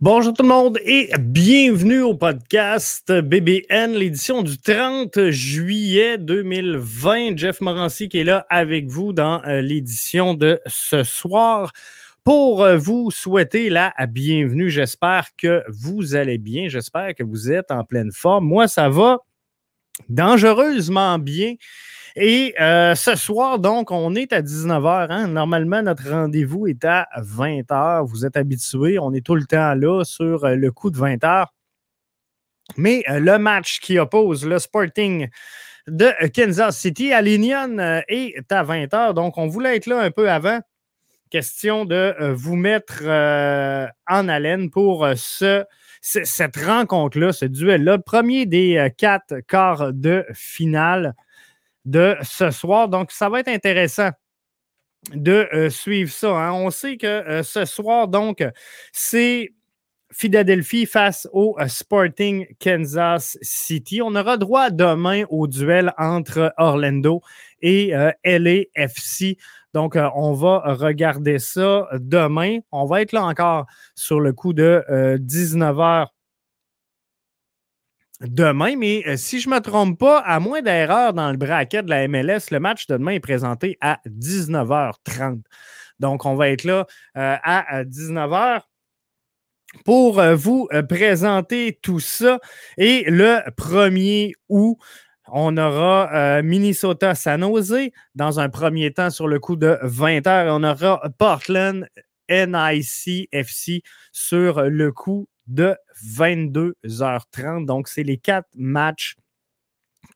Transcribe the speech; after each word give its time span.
Bonjour 0.00 0.32
tout 0.32 0.44
le 0.44 0.48
monde 0.48 0.78
et 0.84 1.10
bienvenue 1.18 2.02
au 2.02 2.14
podcast 2.14 3.10
BBN, 3.10 3.94
l'édition 3.94 4.42
du 4.42 4.56
30 4.56 5.30
juillet 5.30 6.18
2020. 6.18 7.36
Jeff 7.36 7.60
Morancy 7.60 8.08
qui 8.08 8.18
est 8.18 8.24
là 8.24 8.46
avec 8.48 8.86
vous 8.86 9.12
dans 9.12 9.42
euh, 9.44 9.60
l'édition 9.60 10.34
de 10.34 10.60
ce 10.66 11.02
soir 11.02 11.72
pour 12.22 12.62
euh, 12.62 12.76
vous 12.76 13.10
souhaiter 13.10 13.70
la 13.70 13.92
bienvenue. 14.08 14.70
J'espère 14.70 15.30
que 15.36 15.64
vous 15.66 16.14
allez 16.14 16.38
bien, 16.38 16.68
j'espère 16.68 17.12
que 17.16 17.24
vous 17.24 17.50
êtes 17.50 17.72
en 17.72 17.82
pleine 17.82 18.12
forme. 18.12 18.44
Moi, 18.44 18.68
ça 18.68 18.88
va 18.88 19.18
dangereusement 20.08 21.18
bien. 21.18 21.54
Et 22.20 22.52
euh, 22.60 22.96
ce 22.96 23.14
soir, 23.14 23.60
donc, 23.60 23.92
on 23.92 24.16
est 24.16 24.32
à 24.32 24.42
19h. 24.42 25.06
Hein. 25.08 25.28
Normalement, 25.28 25.82
notre 25.82 26.10
rendez-vous 26.10 26.66
est 26.66 26.84
à 26.84 27.06
20h. 27.16 28.04
Vous 28.08 28.26
êtes 28.26 28.36
habitués, 28.36 28.98
on 28.98 29.12
est 29.12 29.24
tout 29.24 29.36
le 29.36 29.44
temps 29.44 29.74
là 29.74 30.02
sur 30.02 30.44
euh, 30.44 30.56
le 30.56 30.72
coup 30.72 30.90
de 30.90 30.98
20h. 30.98 31.46
Mais 32.76 33.04
euh, 33.08 33.20
le 33.20 33.38
match 33.38 33.78
qui 33.78 34.00
oppose 34.00 34.44
le 34.44 34.58
Sporting 34.58 35.28
de 35.86 36.08
Kansas 36.34 36.76
City 36.76 37.12
à 37.12 37.22
l'Union 37.22 37.78
est 38.08 38.50
à 38.50 38.64
20h. 38.64 39.14
Donc, 39.14 39.38
on 39.38 39.46
voulait 39.46 39.76
être 39.76 39.86
là 39.86 40.00
un 40.00 40.10
peu 40.10 40.28
avant. 40.28 40.58
Question 41.30 41.84
de 41.84 42.32
vous 42.32 42.56
mettre 42.56 43.04
en 43.04 44.28
haleine 44.28 44.70
pour 44.70 45.06
ce, 45.14 45.64
cette 46.00 46.56
rencontre-là, 46.56 47.32
ce 47.32 47.44
duel-là. 47.44 47.98
Premier 47.98 48.44
des 48.44 48.90
quatre 48.98 49.40
quarts 49.46 49.92
de 49.92 50.26
finale 50.34 51.14
de 51.84 52.16
ce 52.22 52.50
soir. 52.50 52.88
Donc, 52.88 53.10
ça 53.12 53.28
va 53.28 53.40
être 53.40 53.48
intéressant 53.48 54.10
de 55.14 55.48
euh, 55.52 55.70
suivre 55.70 56.10
ça. 56.10 56.30
Hein. 56.36 56.52
On 56.52 56.70
sait 56.70 56.96
que 56.96 57.06
euh, 57.06 57.42
ce 57.42 57.64
soir, 57.64 58.08
donc, 58.08 58.44
c'est 58.92 59.50
Philadelphie 60.10 60.86
face 60.86 61.28
au 61.32 61.56
euh, 61.60 61.68
Sporting 61.68 62.46
Kansas 62.60 63.38
City. 63.42 64.02
On 64.02 64.14
aura 64.14 64.36
droit 64.36 64.70
demain 64.70 65.24
au 65.30 65.46
duel 65.46 65.92
entre 65.98 66.52
Orlando 66.56 67.22
et 67.60 67.92
LAFC. 68.24 69.36
Donc, 69.74 69.96
on 69.96 70.32
va 70.32 70.62
regarder 70.74 71.38
ça 71.38 71.88
demain. 71.94 72.58
On 72.72 72.86
va 72.86 73.02
être 73.02 73.12
là 73.12 73.24
encore 73.24 73.66
sur 73.94 74.20
le 74.20 74.32
coup 74.32 74.52
de 74.54 74.82
19h 75.18 76.06
demain, 78.20 78.76
mais 78.76 79.04
euh, 79.06 79.16
si 79.16 79.40
je 79.40 79.48
ne 79.48 79.54
me 79.54 79.60
trompe 79.60 79.98
pas, 79.98 80.18
à 80.18 80.40
moins 80.40 80.62
d'erreurs 80.62 81.12
dans 81.12 81.30
le 81.30 81.36
bracket 81.36 81.84
de 81.84 81.90
la 81.90 82.08
MLS, 82.08 82.50
le 82.50 82.58
match 82.58 82.86
de 82.86 82.96
demain 82.96 83.12
est 83.12 83.20
présenté 83.20 83.78
à 83.80 84.00
19h30. 84.06 85.42
Donc, 86.00 86.24
on 86.26 86.34
va 86.34 86.48
être 86.48 86.64
là 86.64 86.86
euh, 87.16 87.36
à 87.42 87.84
19h 87.84 88.62
pour 89.84 90.18
euh, 90.18 90.34
vous 90.34 90.68
présenter 90.88 91.78
tout 91.82 92.00
ça. 92.00 92.38
Et 92.76 93.04
le 93.08 93.40
1er 93.56 94.32
août, 94.48 94.78
on 95.30 95.58
aura 95.58 96.40
Minnesota 96.40 97.14
San 97.14 97.42
Jose 97.42 97.90
dans 98.14 98.40
un 98.40 98.48
premier 98.48 98.94
temps 98.94 99.10
sur 99.10 99.28
le 99.28 99.38
coup 99.38 99.56
de 99.56 99.78
20h. 99.82 100.48
On 100.50 100.64
aura 100.64 101.02
Portland 101.18 101.86
NIC 102.30 103.28
FC 103.30 103.82
sur 104.10 104.62
le 104.62 104.90
coup 104.90 105.28
de 105.48 105.76
22h30. 106.16 107.66
Donc, 107.66 107.88
c'est 107.88 108.04
les 108.04 108.18
quatre 108.18 108.48
matchs 108.54 109.16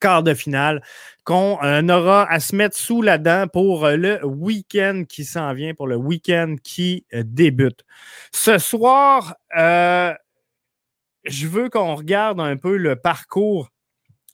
quart 0.02 0.22
de 0.22 0.34
finale 0.34 0.82
qu'on 1.24 1.58
euh, 1.62 1.86
aura 1.88 2.30
à 2.30 2.40
se 2.40 2.56
mettre 2.56 2.76
sous 2.76 3.02
la 3.02 3.18
dent 3.18 3.46
pour 3.46 3.86
euh, 3.86 3.96
le 3.96 4.26
week-end 4.26 5.04
qui 5.08 5.24
s'en 5.24 5.54
vient, 5.54 5.74
pour 5.74 5.86
le 5.86 5.96
week-end 5.96 6.56
qui 6.62 7.06
euh, 7.14 7.22
débute. 7.24 7.84
Ce 8.34 8.58
soir, 8.58 9.36
je 11.24 11.46
veux 11.46 11.68
qu'on 11.70 11.94
regarde 11.94 12.40
un 12.40 12.56
peu 12.56 12.76
le 12.76 12.96
parcours 12.96 13.70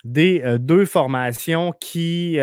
des 0.05 0.43
deux 0.59 0.87
formations 0.87 1.73
qui 1.79 2.39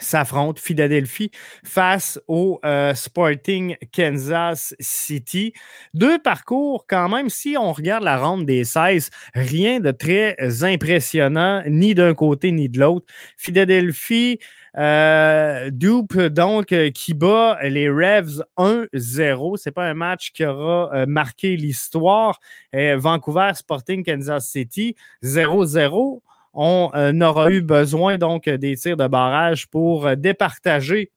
s'affrontent 0.00 0.60
Philadelphie 0.62 1.30
face 1.64 2.20
au 2.28 2.60
euh, 2.64 2.94
Sporting 2.94 3.76
Kansas 3.94 4.74
City. 4.80 5.52
Deux 5.94 6.18
parcours 6.18 6.86
quand 6.86 7.08
même, 7.08 7.28
si 7.28 7.56
on 7.58 7.72
regarde 7.72 8.04
la 8.04 8.18
ronde 8.18 8.46
des 8.46 8.64
16, 8.64 9.10
rien 9.34 9.80
de 9.80 9.90
très 9.90 10.36
impressionnant, 10.62 11.62
ni 11.66 11.94
d'un 11.94 12.14
côté 12.14 12.52
ni 12.52 12.68
de 12.68 12.78
l'autre. 12.80 13.06
Philadelphie, 13.36 14.38
euh, 14.76 15.70
Dupe, 15.70 16.18
donc, 16.18 16.72
euh, 16.72 16.90
qui 16.90 17.14
bat 17.14 17.58
les 17.62 17.88
Revs 17.88 18.44
1-0. 18.56 19.56
Ce 19.56 19.68
n'est 19.68 19.72
pas 19.72 19.86
un 19.86 19.94
match 19.94 20.32
qui 20.32 20.44
aura 20.44 21.06
marqué 21.06 21.56
l'histoire. 21.56 22.38
Vancouver 22.72 23.52
Sporting 23.54 24.04
Kansas 24.04 24.48
City 24.48 24.94
0-0 25.22 26.20
on 26.52 26.90
euh, 26.94 27.20
aura 27.20 27.50
eu 27.50 27.62
besoin 27.62 28.18
donc 28.18 28.48
des 28.48 28.76
tirs 28.76 28.96
de 28.96 29.06
barrage 29.06 29.68
pour 29.68 30.06
euh, 30.06 30.14
départager 30.14 31.10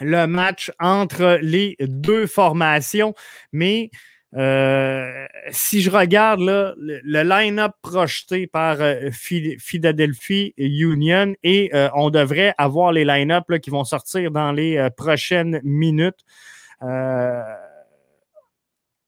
le 0.00 0.26
match 0.26 0.70
entre 0.78 1.38
les 1.40 1.76
deux 1.80 2.26
formations. 2.26 3.14
Mais 3.52 3.90
euh, 4.34 5.26
si 5.50 5.80
je 5.80 5.90
regarde 5.90 6.40
le, 6.40 7.22
line-up 7.22 7.72
projeté 7.80 8.46
par 8.46 8.78
Philadelphie 9.12 10.52
Union 10.58 11.34
et 11.42 11.70
on 11.94 12.10
devrait 12.10 12.54
avoir 12.58 12.92
les 12.92 13.06
line-up 13.06 13.44
qui 13.62 13.70
vont 13.70 13.84
sortir 13.84 14.30
dans 14.30 14.52
les 14.52 14.88
prochaines 14.98 15.60
minutes 15.64 16.26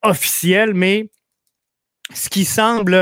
officielles, 0.02 0.72
mais 0.72 1.10
ce 2.14 2.30
qui 2.30 2.46
semble 2.46 2.96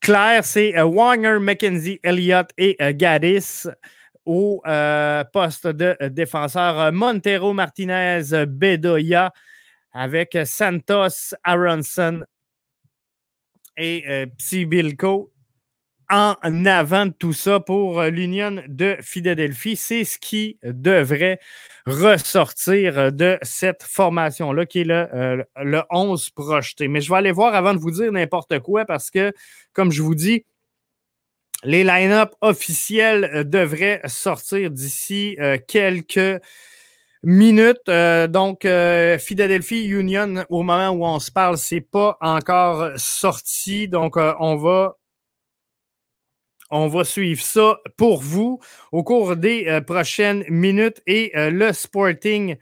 Claire, 0.00 0.44
c'est 0.44 0.76
euh, 0.76 0.84
Wanger, 0.84 1.38
McKenzie, 1.40 2.00
Elliott 2.02 2.50
et 2.56 2.76
euh, 2.80 2.92
Gaddis 2.94 3.66
au 4.24 4.60
euh, 4.66 5.24
poste 5.32 5.66
de 5.66 5.96
défenseur. 6.08 6.92
Montero, 6.92 7.52
Martinez, 7.52 8.22
Bedoya 8.46 9.32
avec 9.92 10.36
Santos, 10.44 11.34
Aronson 11.42 12.22
et 13.76 14.26
Psybilko 14.36 15.32
en 16.10 16.64
avant 16.64 17.06
de 17.06 17.12
tout 17.12 17.32
ça 17.32 17.60
pour 17.60 18.00
euh, 18.00 18.10
l'Union 18.10 18.62
de 18.66 18.96
Philadelphie. 19.00 19.76
C'est 19.76 20.04
ce 20.04 20.18
qui 20.18 20.58
devrait 20.62 21.38
ressortir 21.86 23.12
de 23.12 23.38
cette 23.42 23.82
formation-là, 23.82 24.66
qui 24.66 24.80
est 24.80 24.84
le, 24.84 25.82
11 25.90 26.26
euh, 26.26 26.42
projeté. 26.42 26.88
Mais 26.88 27.00
je 27.00 27.10
vais 27.10 27.18
aller 27.18 27.32
voir 27.32 27.54
avant 27.54 27.74
de 27.74 27.78
vous 27.78 27.90
dire 27.90 28.10
n'importe 28.12 28.58
quoi 28.60 28.84
parce 28.84 29.10
que, 29.10 29.32
comme 29.72 29.92
je 29.92 30.02
vous 30.02 30.14
dis, 30.14 30.44
les 31.64 31.84
line-up 31.84 32.34
officiels 32.40 33.24
euh, 33.24 33.44
devraient 33.44 34.00
sortir 34.06 34.70
d'ici 34.70 35.36
quelques 35.66 36.40
minutes. 37.22 37.90
donc, 38.30 38.60
Philadelphie 39.18 39.86
Union, 39.86 40.44
au 40.48 40.62
moment 40.62 40.90
où 40.90 41.04
on 41.04 41.18
se 41.18 41.32
parle, 41.32 41.58
c'est 41.58 41.80
pas 41.80 42.16
encore 42.20 42.92
sorti. 42.96 43.88
Donc, 43.88 44.16
on 44.16 44.56
va 44.56 44.98
on 46.70 46.88
va 46.88 47.04
suivre 47.04 47.40
ça 47.40 47.78
pour 47.96 48.20
vous 48.22 48.60
au 48.92 49.02
cours 49.02 49.36
des 49.36 49.66
euh, 49.66 49.80
prochaines 49.80 50.44
minutes 50.48 51.02
et 51.06 51.32
euh, 51.36 51.50
le 51.50 51.72
Sporting. 51.72 52.56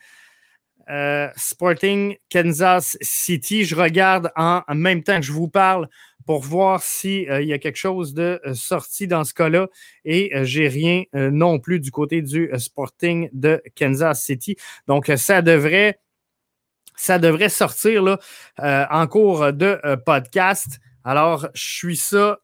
Euh, 0.89 1.29
Sporting 1.37 2.17
Kansas 2.31 2.97
City. 3.01 3.65
Je 3.65 3.75
regarde 3.75 4.31
en, 4.37 4.63
même 4.73 5.03
temps 5.03 5.17
que 5.17 5.27
je 5.27 5.33
vous 5.33 5.49
parle 5.49 5.89
pour 6.27 6.43
voir 6.43 6.81
s'il 6.81 7.25
y 7.25 7.53
a 7.53 7.59
quelque 7.59 7.77
chose 7.77 8.15
de 8.15 8.41
sorti 8.55 9.09
dans 9.09 9.25
ce 9.25 9.35
cas-là. 9.35 9.67
Et 10.05 10.31
j'ai 10.45 10.69
rien 10.69 11.03
non 11.13 11.59
plus 11.59 11.81
du 11.81 11.91
côté 11.91 12.23
du 12.23 12.51
Sporting 12.57 13.29
de 13.33 13.61
Kansas 13.77 14.25
City. 14.25 14.57
Donc, 14.87 15.11
ça 15.17 15.43
devrait, 15.43 15.99
ça 16.97 17.19
devrait 17.19 17.49
sortir 17.49 18.03
là, 18.03 18.19
en 18.91 19.07
cours 19.09 19.53
de 19.53 19.81
podcast. 20.05 20.79
Alors, 21.05 21.49
je 21.55 21.65
suis 21.65 21.97
ça 21.97 22.39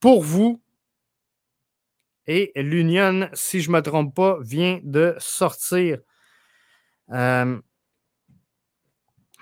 pour 0.00 0.22
vous. 0.22 0.60
Et 2.26 2.52
l'Union, 2.56 3.28
si 3.32 3.62
je 3.62 3.70
ne 3.70 3.76
me 3.76 3.82
trompe 3.82 4.14
pas, 4.14 4.38
vient 4.42 4.80
de 4.82 5.14
sortir 5.18 5.98
euh, 7.10 7.58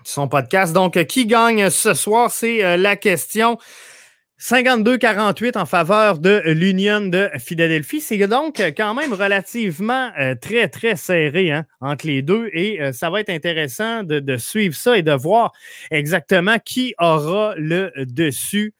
son 0.05 0.29
podcast. 0.29 0.73
Donc, 0.73 1.05
qui 1.06 1.26
gagne 1.26 1.69
ce 1.69 1.94
soir? 1.94 2.31
C'est 2.31 2.64
euh, 2.64 2.76
la 2.76 2.94
question. 2.94 3.58
52-48 4.38 5.58
en 5.58 5.64
faveur 5.64 6.19
de 6.19 6.43
l'Union 6.44 7.00
de 7.00 7.31
Philadelphie. 7.38 8.02
C'est 8.02 8.19
donc 8.29 8.61
quand 8.76 8.94
même 8.94 9.14
relativement 9.14 10.12
euh, 10.20 10.35
très, 10.35 10.69
très 10.69 10.94
serré 10.94 11.50
hein, 11.50 11.64
entre 11.81 12.06
les 12.06 12.20
deux 12.20 12.50
et 12.52 12.93
ça 12.93 13.09
va 13.09 13.23
être 13.23 13.31
intéressant 13.31 14.02
de, 14.02 14.37
suivre 14.37 14.75
ça 14.75 14.99
et 14.99 15.02
de 15.02 15.12
voir 15.12 15.52
exactement 15.91 16.59
qui 16.59 16.94
aura 16.99 17.55
le 17.56 17.91
dessus 17.97 18.75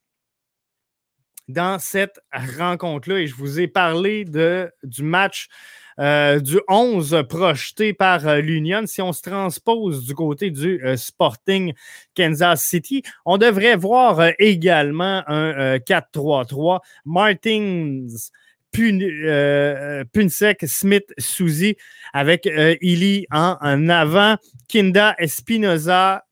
dans 1.49 1.79
cette 1.79 2.19
rencontre-là. 2.33 3.21
Et 3.21 3.27
je 3.27 3.35
vous 3.35 3.61
ai 3.61 3.69
parlé 3.69 4.25
de, 4.25 4.71
du 4.83 5.03
match 5.03 5.49
du 5.99 6.61
11 6.69 7.25
projeté 7.27 7.95
par 7.95 8.37
l'Union. 8.37 8.83
Si 8.85 9.01
on 9.01 9.15
se 9.15 9.23
transpose 9.23 10.05
du 10.05 10.15
côté 10.15 10.51
du 10.51 10.79
Sporting 10.95 11.73
Kansas 12.15 12.63
City, 12.63 13.03
on 13.25 13.39
devrait 13.39 13.77
voir 13.77 14.21
également 14.39 15.23
un 15.27 15.79
4-3-3. 15.79 16.81
Martins 17.07 18.09
Punsek, 20.13 20.65
Smith, 20.67 21.15
Suzy 21.19 21.77
avec 22.13 22.47
Illy 22.83 23.27
en, 23.31 23.57
en, 23.61 23.89
avant, 23.89 24.37
Kinda 24.69 25.15
Espinoza, 25.19 26.26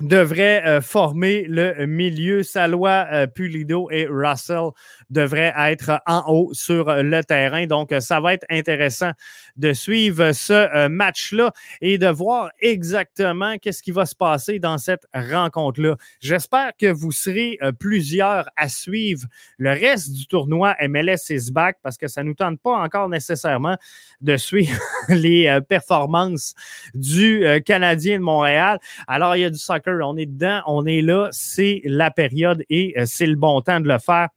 devrait 0.00 0.62
euh, 0.66 0.80
former 0.80 1.44
le 1.48 1.86
milieu. 1.86 2.42
Salois, 2.42 3.06
euh, 3.12 3.26
Pulido 3.26 3.88
et 3.90 4.06
Russell 4.06 4.70
devraient 5.14 5.54
être 5.56 6.02
en 6.06 6.24
haut 6.26 6.50
sur 6.52 6.92
le 7.02 7.22
terrain. 7.24 7.66
Donc, 7.66 7.94
ça 8.00 8.20
va 8.20 8.34
être 8.34 8.44
intéressant 8.50 9.12
de 9.56 9.72
suivre 9.72 10.32
ce 10.32 10.52
euh, 10.52 10.88
match-là 10.88 11.52
et 11.80 11.96
de 11.96 12.08
voir 12.08 12.50
exactement 12.60 13.56
qu'est-ce 13.58 13.82
qui 13.82 13.92
va 13.92 14.04
se 14.04 14.14
passer 14.14 14.58
dans 14.58 14.76
cette 14.76 15.06
rencontre-là. 15.14 15.96
J'espère 16.20 16.72
que 16.78 16.92
vous 16.92 17.12
serez 17.12 17.58
plusieurs 17.78 18.48
à 18.56 18.68
suivre 18.68 19.26
le 19.58 19.70
reste 19.70 20.12
du 20.12 20.26
tournoi 20.26 20.76
MLS 20.88 21.30
is 21.30 21.50
back 21.50 21.78
parce 21.82 21.96
que 21.96 22.08
ça 22.08 22.22
ne 22.22 22.28
nous 22.28 22.34
tente 22.34 22.60
pas 22.60 22.76
encore 22.76 23.08
nécessairement 23.08 23.76
de 24.20 24.36
suivre 24.36 24.78
les 25.08 25.58
performances 25.68 26.54
du 26.94 27.46
Canadien 27.64 28.18
de 28.18 28.24
Montréal. 28.24 28.78
Alors, 29.06 29.36
il 29.36 29.40
y 29.40 29.44
a 29.44 29.50
du 29.50 29.58
soccer 29.58 29.94
on 30.02 30.16
est 30.16 30.26
dedans, 30.26 30.62
on 30.66 30.86
est 30.86 31.02
là, 31.02 31.28
c'est 31.32 31.80
la 31.84 32.10
période 32.10 32.64
et 32.70 32.94
euh, 32.98 33.04
c'est 33.06 33.26
le 33.26 33.36
bon 33.36 33.60
temps 33.60 33.80
de 33.80 33.88
le 33.88 33.98
faire. 33.98 34.28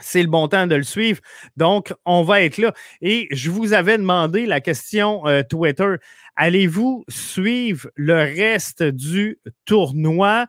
C'est 0.00 0.22
le 0.22 0.28
bon 0.28 0.48
temps 0.48 0.66
de 0.66 0.74
le 0.74 0.82
suivre. 0.82 1.20
Donc, 1.56 1.92
on 2.04 2.22
va 2.22 2.42
être 2.42 2.58
là. 2.58 2.72
Et 3.00 3.28
je 3.30 3.50
vous 3.50 3.72
avais 3.72 3.98
demandé 3.98 4.46
la 4.46 4.60
question 4.60 5.26
euh, 5.26 5.42
Twitter. 5.42 5.96
Allez-vous 6.36 7.04
suivre 7.08 7.88
le 7.94 8.14
reste 8.14 8.82
du 8.82 9.38
tournoi? 9.64 10.46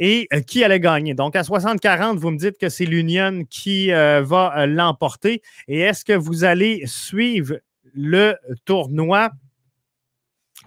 et 0.00 0.28
euh, 0.32 0.40
qui 0.40 0.62
allait 0.62 0.78
gagner? 0.78 1.14
Donc, 1.14 1.34
à 1.34 1.42
60-40, 1.42 2.16
vous 2.18 2.30
me 2.30 2.38
dites 2.38 2.56
que 2.56 2.68
c'est 2.68 2.84
l'Union 2.84 3.44
qui 3.50 3.90
va 3.90 4.66
l'emporter. 4.66 5.42
Et 5.66 5.80
est-ce 5.80 6.04
que 6.04 6.12
vous 6.12 6.44
allez 6.44 6.82
suivre 6.86 7.58
le 7.94 8.36
tournoi? 8.64 9.30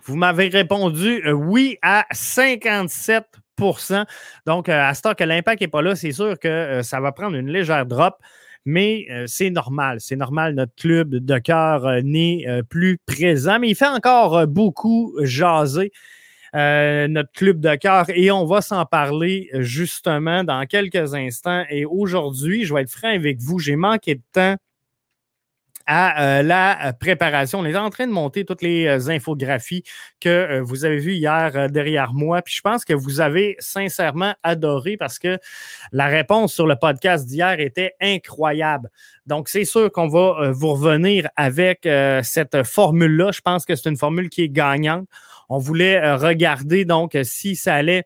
Vous 0.03 0.15
m'avez 0.15 0.47
répondu 0.47 1.21
euh, 1.25 1.31
oui 1.31 1.77
à 1.81 2.05
57 2.11 3.25
Donc, 4.45 4.69
euh, 4.69 4.81
à 4.81 4.93
ce 4.93 5.01
temps 5.01 5.13
que 5.13 5.23
l'impact 5.23 5.61
n'est 5.61 5.67
pas 5.67 5.81
là, 5.81 5.95
c'est 5.95 6.11
sûr 6.11 6.37
que 6.39 6.47
euh, 6.47 6.83
ça 6.83 6.99
va 6.99 7.11
prendre 7.11 7.35
une 7.35 7.49
légère 7.49 7.85
drop, 7.85 8.15
mais 8.65 9.07
c'est 9.25 9.49
normal. 9.49 9.97
C'est 9.99 10.15
normal. 10.15 10.53
Notre 10.53 10.75
club 10.75 11.15
de 11.15 11.37
cœur 11.39 12.03
n'est 12.03 12.45
plus 12.69 12.99
présent, 13.07 13.57
mais 13.59 13.69
il 13.69 13.75
fait 13.75 13.87
encore 13.87 14.45
beaucoup 14.45 15.15
jaser. 15.23 15.91
notre 16.53 17.31
club 17.31 17.59
de 17.59 17.73
cœur 17.75 18.05
et 18.09 18.29
on 18.29 18.45
va 18.45 18.61
s'en 18.61 18.85
parler 18.85 19.49
justement 19.55 20.43
dans 20.43 20.63
quelques 20.67 21.15
instants. 21.15 21.63
Et 21.71 21.85
aujourd'hui, 21.85 22.65
je 22.65 22.73
vais 22.75 22.81
être 22.83 22.91
franc 22.91 23.09
avec 23.09 23.39
vous, 23.39 23.57
j'ai 23.57 23.75
manqué 23.75 24.13
de 24.13 24.21
temps 24.31 24.57
à 25.87 26.39
euh, 26.39 26.43
la 26.43 26.87
euh, 26.87 26.93
préparation. 26.93 27.59
On 27.59 27.65
est 27.65 27.75
en 27.75 27.89
train 27.89 28.07
de 28.07 28.11
monter 28.11 28.45
toutes 28.45 28.61
les 28.61 28.85
euh, 28.85 29.09
infographies 29.09 29.83
que 30.19 30.59
vous 30.61 30.85
avez 30.85 30.97
vues 30.97 31.13
hier 31.13 31.69
derrière 31.69 32.13
moi. 32.13 32.41
Puis 32.41 32.55
je 32.55 32.61
pense 32.61 32.85
que 32.85 32.93
vous 32.93 33.21
avez 33.21 33.55
sincèrement 33.59 34.33
adoré 34.43 34.97
parce 34.97 35.19
que 35.19 35.37
la 35.91 36.07
réponse 36.07 36.53
sur 36.53 36.67
le 36.67 36.75
podcast 36.75 37.25
d'hier 37.25 37.59
était 37.59 37.93
incroyable. 38.01 38.89
Donc, 39.25 39.49
c'est 39.49 39.65
sûr 39.65 39.91
qu'on 39.91 40.07
va 40.07 40.51
vous 40.51 40.73
revenir 40.73 41.29
avec 41.35 41.87
cette 42.23 42.63
formule-là. 42.63 43.31
Je 43.31 43.41
pense 43.41 43.65
que 43.65 43.75
c'est 43.75 43.89
une 43.89 43.97
formule 43.97 44.29
qui 44.29 44.43
est 44.43 44.49
gagnante. 44.49 45.07
On 45.49 45.57
voulait 45.57 46.13
regarder 46.13 46.85
donc 46.85 47.17
si 47.23 47.55
ça 47.55 47.75
allait 47.75 48.03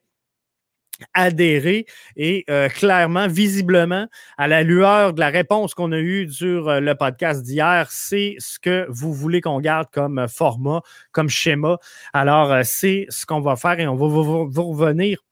adhérer 1.14 1.86
et 2.16 2.46
euh, 2.50 2.70
clairement, 2.70 3.28
visiblement, 3.28 4.08
à 4.38 4.48
la 4.48 4.64
lueur 4.64 5.14
de 5.14 5.20
la 5.20 5.30
réponse 5.30 5.74
qu'on 5.74 5.92
a 5.92 6.00
eue 6.00 6.30
sur 6.32 6.70
euh, 6.70 6.80
le 6.80 6.96
podcast 6.96 7.44
d'hier, 7.44 7.88
c'est 7.90 8.36
ce 8.40 8.60
que 8.60 8.86
vous 8.90 9.14
voulez 9.14 9.42
qu'on 9.42 9.60
garde 9.60 9.88
comme 9.92 10.28
format, 10.28 10.82
comme 11.12 11.30
schéma. 11.30 11.78
Alors, 12.14 12.52
euh, 12.52 12.62
c'est 12.64 13.06
ce 13.10 13.26
qu'on 13.26 13.42
va 13.42 13.56
faire 13.56 13.80
et 13.80 13.88
on 13.88 13.96
va 13.96 14.08
vous 14.08 14.72
revenir 14.72 15.25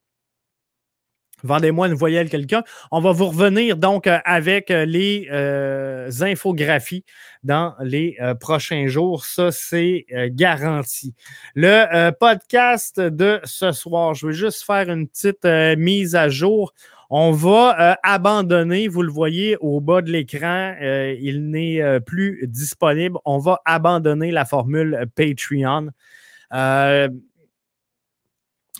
Vendez-moi 1.43 1.87
une 1.87 1.93
voyelle 1.93 2.29
quelqu'un. 2.29 2.63
On 2.89 3.01
va 3.01 3.11
vous 3.11 3.27
revenir 3.27 3.75
donc 3.75 4.07
euh, 4.07 4.19
avec 4.23 4.71
euh, 4.71 4.85
les 4.85 5.27
euh, 5.29 6.09
infographies 6.21 7.03
dans 7.43 7.75
les 7.81 8.17
prochains 8.39 8.87
jours. 8.87 9.25
Ça, 9.25 9.51
c'est 9.51 10.05
garanti. 10.31 11.13
Le 11.55 12.11
podcast 12.11 13.01
de 13.01 13.41
ce 13.43 13.73
soir, 13.73 14.13
je 14.13 14.27
vais 14.27 14.33
juste 14.33 14.63
faire 14.63 14.89
une 14.89 15.09
petite 15.09 15.43
mise 15.77 16.15
à 16.15 16.29
jour. 16.29 16.73
On 17.09 17.31
va 17.31 17.97
abandonner, 18.01 18.87
vous 18.87 19.01
le 19.01 19.11
voyez 19.11 19.57
au 19.59 19.81
bas 19.81 20.01
de 20.01 20.09
l'écran, 20.09 20.73
il 20.79 21.49
n'est 21.49 21.99
plus 22.05 22.45
disponible. 22.47 23.17
On 23.25 23.39
va 23.39 23.59
abandonner 23.65 24.31
la 24.31 24.45
formule 24.45 25.05
Patreon. 25.15 25.89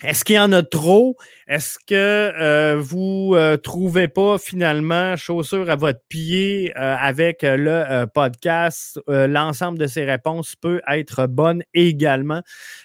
Est-ce 0.04 0.26
qu'il 0.26 0.36
y 0.36 0.40
en 0.40 0.52
a 0.52 0.64
trop? 0.64 1.16
Est-ce 1.48 1.78
que 1.80 1.94
euh, 1.96 2.76
vous 2.78 3.36
euh, 3.36 3.56
trouvez 3.56 4.10
pas 4.10 4.38
finalement 4.38 5.16
chaussure 5.16 5.70
à 5.70 5.78
votre 5.78 6.02
pied 6.10 6.74
euh, 6.76 6.96
avec 7.00 7.44
le 7.44 8.04
podcast? 8.14 9.00
L'ensemble 9.08 9.80
de 9.80 9.88
ces 9.88 10.04
réponses 10.04 10.58
peut 10.58 10.82
être 10.90 11.28
bonne 11.28 11.64
également? 11.74 12.42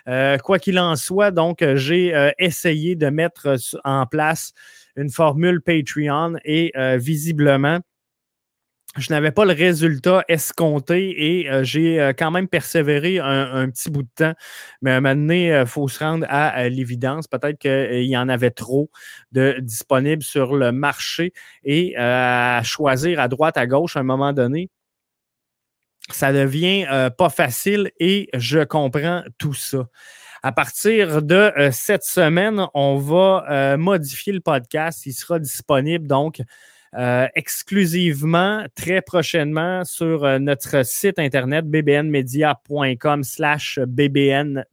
quoi 0.07 0.59
qu'il 0.61 0.79
en 0.79 0.95
soit, 0.95 1.33
donc, 1.33 1.65
j'ai 1.75 2.15
essayé 2.39 2.95
de 2.95 3.09
mettre 3.09 3.57
en 3.85 4.07
place 4.07 4.53
une 4.97 5.11
formule 5.11 5.61
Patreon 5.61 6.37
et 6.45 6.73
visiblement, 6.97 7.81
je 8.97 9.13
n'avais 9.13 9.31
pas 9.31 9.45
le 9.45 9.53
résultat 9.53 10.25
escompté 10.29 11.41
et 11.41 11.51
euh, 11.51 11.63
j'ai 11.63 12.01
euh, 12.01 12.13
quand 12.17 12.31
même 12.31 12.49
persévéré 12.49 13.19
un, 13.19 13.69
petit 13.69 13.91
bout 13.91 14.03
de 14.03 14.09
temps. 14.15 14.33
Mais 14.81 14.93
à 14.93 14.97
un 14.97 15.01
moment 15.01 15.15
donné, 15.15 15.47
il 15.49 15.53
euh, 15.53 15.67
faut 15.67 15.89
se 15.89 15.99
rendre 15.99 16.27
à, 16.29 16.69
l'évidence. 16.69 17.27
Peut-être 17.29 17.59
qu'il 17.59 18.09
y 18.09 18.17
en 18.17 18.29
avait 18.29 18.51
trop 18.51 18.91
de 19.33 19.57
disponibles 19.61 20.23
sur 20.23 20.57
le 20.57 20.73
marché 20.73 21.33
et 21.65 21.97
à 21.97 22.63
choisir 22.65 23.21
à 23.21 23.29
droite, 23.29 23.57
à 23.57 23.67
gauche 23.67 23.97
à 23.97 24.01
un 24.01 24.05
moment 24.05 24.33
donné. 24.33 24.71
Ça 26.11 26.33
devient 26.33 26.87
pas 27.19 27.29
facile 27.29 27.91
et 28.01 28.31
je 28.33 28.65
comprends 28.65 29.23
tout 29.37 29.53
ça. 29.53 29.89
À 30.43 30.53
partir 30.53 31.21
de 31.21 31.53
cette 31.71 32.05
semaine, 32.05 32.67
on 32.73 32.97
va 32.97 33.77
modifier 33.77 34.33
le 34.33 34.41
podcast. 34.41 35.05
Il 35.05 35.13
sera 35.13 35.39
disponible 35.39 36.07
donc 36.07 36.41
euh, 36.97 37.27
exclusivement 37.35 38.65
très 38.75 39.03
prochainement 39.03 39.85
sur 39.85 40.25
euh, 40.25 40.39
notre 40.39 40.87
site 40.87 41.19
internet 41.19 41.67
bbnmedia.com 41.67 43.25
slash 43.25 43.79
bbn 43.87 44.65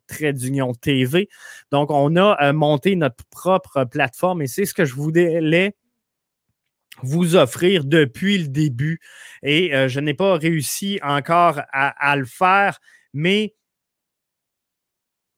TV. 0.82 1.28
Donc, 1.72 1.92
on 1.92 2.16
a 2.16 2.38
euh, 2.42 2.54
monté 2.54 2.96
notre 2.96 3.26
propre 3.32 3.84
plateforme 3.84 4.42
et 4.42 4.48
c'est 4.48 4.66
ce 4.66 4.74
que 4.74 4.86
je 4.86 4.96
voulais 4.96 5.76
vous 7.04 7.36
offrir 7.36 7.84
depuis 7.84 8.38
le 8.38 8.48
début. 8.48 9.02
Et 9.44 9.72
je 9.90 10.00
n'ai 10.00 10.14
pas 10.14 10.38
réussi 10.38 10.98
encore 11.04 11.60
à 11.74 12.16
le 12.16 12.24
faire, 12.24 12.80
mais 13.14 13.54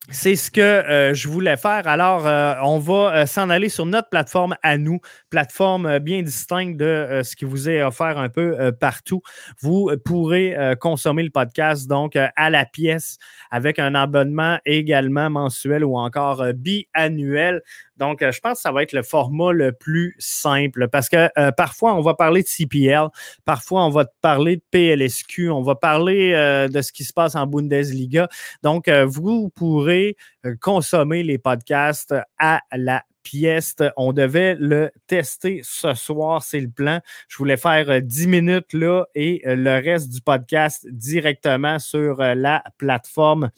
c'est 0.10 0.38
ce 0.38 0.50
que 0.50 0.62
euh, 0.62 1.14
je 1.14 1.28
voulais 1.28 1.58
faire. 1.58 1.86
Alors, 1.86 2.26
euh, 2.28 2.54
on 2.64 2.80
va 2.80 3.14
euh, 3.14 3.26
s'en 3.26 3.50
aller 3.50 3.68
sur 3.68 3.86
notre 3.86 4.10
plateforme 4.10 4.56
à 4.64 4.78
nous, 4.78 5.00
plateforme 5.30 6.00
bien 6.00 6.22
distincte 6.22 6.78
de 6.78 7.22
ce 7.24 7.36
qui 7.36 7.44
vous 7.44 7.70
est 7.70 7.84
offert 7.84 8.18
un 8.18 8.30
peu 8.30 8.72
partout. 8.80 9.22
Vous 9.60 9.92
pourrez 10.06 10.56
consommer 10.80 11.24
le 11.24 11.30
podcast 11.30 11.88
donc 11.88 12.16
à 12.16 12.50
la 12.50 12.66
pièce 12.66 13.18
avec 13.52 13.80
un 13.80 13.96
abonnement 13.96 14.60
également 14.66 15.30
mensuel 15.30 15.84
ou 15.84 15.98
encore 15.98 16.46
biannuel. 16.54 17.62
Donc, 17.98 18.20
je 18.22 18.40
pense 18.40 18.54
que 18.54 18.62
ça 18.62 18.72
va 18.72 18.84
être 18.84 18.94
le 18.94 19.04
format 19.04 19.52
le 19.52 19.72
plus 19.72 20.16
simple 20.20 20.88
parce 20.88 21.10
que 21.10 21.30
parfois, 21.52 21.96
on 21.96 22.02
va 22.02 22.14
parler 22.14 22.44
de 22.44 22.48
CPL, 22.48 23.08
parfois, 23.46 23.86
on 23.86 23.90
va 23.90 24.06
parler 24.22 24.58
de 24.58 24.64
PLSQ, 24.72 25.50
on 25.50 25.62
va 25.62 25.76
parler 25.76 26.32
de 26.72 26.82
ce 26.82 26.92
qui 26.92 27.04
se 27.04 27.14
passe 27.14 27.36
en 27.36 27.48
Bundesliga. 27.48 28.28
Donc, 28.64 28.90
vous 28.90 29.50
pourrez 29.50 30.16
consommer 30.62 31.24
les 31.24 31.38
podcasts 31.38 32.16
à 32.38 32.62
la 32.72 33.04
pièce. 33.24 33.76
On 33.98 34.14
devait 34.14 34.56
le 34.56 34.92
tester 35.08 35.60
ce 35.64 35.94
soir, 35.94 36.42
c'est 36.44 36.62
le 36.62 36.70
plan. 36.70 37.02
Je 37.28 37.38
voulais 37.38 37.58
faire 37.58 38.02
10 38.02 38.28
minutes 38.28 38.72
là 38.72 39.06
et 39.16 39.42
le 39.44 39.84
reste 39.84 40.10
du 40.10 40.22
podcast 40.22 40.88
directement 40.90 41.78
sur 41.78 42.18
la 42.18 42.64
plateforme 42.78 43.50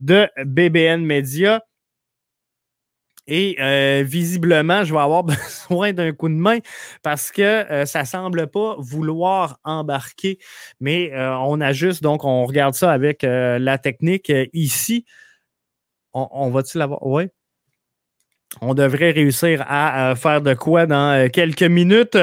de 0.00 0.28
BBN 0.44 1.02
Media. 1.04 1.64
Et 3.28 3.56
euh, 3.60 4.02
visiblement, 4.06 4.84
je 4.84 4.92
vais 4.94 5.00
avoir 5.00 5.22
besoin 5.24 5.92
d'un 5.92 6.12
coup 6.12 6.28
de 6.28 6.34
main 6.34 6.58
parce 7.02 7.30
que 7.30 7.42
euh, 7.42 7.86
ça 7.86 8.04
semble 8.04 8.48
pas 8.48 8.76
vouloir 8.78 9.58
embarquer. 9.64 10.38
Mais 10.80 11.12
euh, 11.12 11.36
on 11.38 11.60
ajuste, 11.60 12.02
donc 12.02 12.24
on 12.24 12.46
regarde 12.46 12.74
ça 12.74 12.90
avec 12.92 13.22
la 13.22 13.78
technique 13.78 14.32
ici. 14.52 15.04
On, 16.12 16.28
on 16.32 16.50
va-t-il 16.50 16.82
avoir? 16.82 17.06
Oui 17.06 17.28
on 18.60 18.74
devrait 18.74 19.10
réussir 19.10 19.64
à 19.68 20.14
faire 20.16 20.40
de 20.40 20.54
quoi 20.54 20.86
dans 20.86 21.12
euh, 21.12 21.28
quelques 21.28 21.62
minutes. 21.62 22.18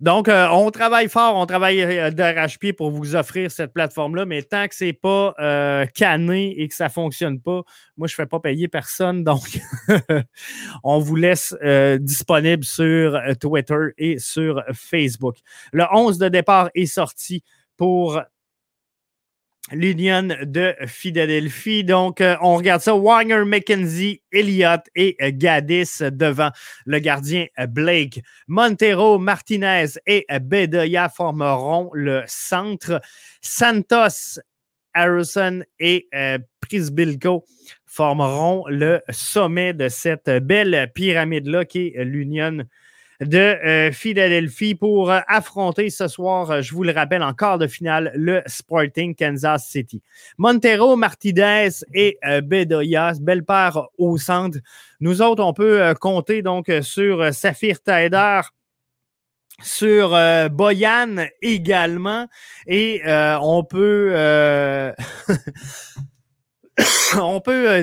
Donc, 0.00 0.28
euh, 0.28 0.46
on 0.52 0.70
travaille 0.70 1.08
fort, 1.08 1.36
on 1.36 1.46
travaille 1.46 1.82
euh, 1.82 2.10
d'arrache-pied 2.10 2.72
pour 2.72 2.90
vous 2.90 3.16
offrir 3.16 3.50
cette 3.50 3.72
plateforme-là, 3.72 4.26
mais 4.26 4.42
tant 4.42 4.68
que 4.68 4.74
c'est 4.74 4.92
pas 4.92 5.34
canné 5.94 6.54
et 6.60 6.68
que 6.68 6.74
ça 6.74 6.88
fonctionne 6.88 7.40
pas, 7.40 7.62
moi, 7.96 8.06
je 8.06 8.12
ne 8.12 8.16
fais 8.16 8.26
pas 8.26 8.40
payer 8.40 8.68
personne. 8.68 9.24
Donc, 9.30 9.60
on 10.84 10.98
vous 10.98 11.16
laisse 11.16 11.54
disponible 12.00 12.64
sur 12.64 13.18
Twitter 13.40 13.88
et 13.98 14.18
sur 14.18 14.62
Facebook. 14.72 15.36
Le 15.72 15.84
11 15.92 16.18
de 16.18 16.28
départ 16.28 16.70
est 16.74 16.86
sorti 16.86 17.42
pour 17.76 18.20
l'Union 19.72 20.28
de 20.42 20.74
Philadelphie. 20.86 21.84
Donc, 21.84 22.20
euh, 22.20 22.36
on 22.40 22.56
regarde 22.56 22.80
ça. 22.80 22.94
Wagner, 22.94 23.44
McKenzie, 23.44 24.22
Elliott 24.32 24.82
et 24.94 25.16
euh, 25.22 25.30
Gaddis 25.32 25.98
devant 26.00 26.50
le 26.86 26.98
gardien 26.98 27.46
euh, 27.58 27.66
Blake. 27.66 28.22
Montero, 28.48 29.18
Martinez 29.18 29.86
et 30.06 30.26
Bedoya 30.40 31.08
formeront 31.08 31.90
le 31.92 32.22
centre. 32.26 33.00
Santos, 33.40 34.40
Harrison 34.92 35.62
et 35.78 36.08
Prisbilko 36.60 37.44
formeront 37.86 38.64
le 38.66 39.00
sommet 39.10 39.72
de 39.72 39.88
cette 39.88 40.28
belle 40.28 40.90
pyramide-là 40.94 41.64
qui 41.64 41.92
est 41.94 42.04
l'Union 42.04 42.64
de 43.20 43.38
euh, 43.38 43.92
Philadelphie 43.92 44.74
pour 44.74 45.10
euh, 45.10 45.20
affronter 45.28 45.90
ce 45.90 46.08
soir, 46.08 46.50
euh, 46.50 46.62
je 46.62 46.74
vous 46.74 46.82
le 46.82 46.92
rappelle, 46.92 47.22
en 47.22 47.34
quart 47.34 47.58
de 47.58 47.66
finale, 47.66 48.12
le 48.14 48.42
Sporting 48.46 49.14
Kansas 49.14 49.66
City. 49.68 50.02
Montero, 50.38 50.96
Martinez 50.96 51.68
et 51.92 52.18
Bedoyas, 52.42 53.18
belle 53.20 53.44
paire 53.44 53.88
au 53.98 54.16
centre. 54.16 54.58
Nous 55.00 55.20
autres, 55.22 55.42
on 55.44 55.52
peut 55.52 55.94
compter 56.00 56.42
donc 56.42 56.70
sur 56.82 57.32
Saphir 57.34 57.80
Taider 57.82 58.40
sur 59.62 60.10
Boyan 60.50 61.26
également 61.42 62.26
et 62.66 63.02
on 63.06 63.64
peut 63.64 64.14
on 67.20 67.40
peut 67.40 67.82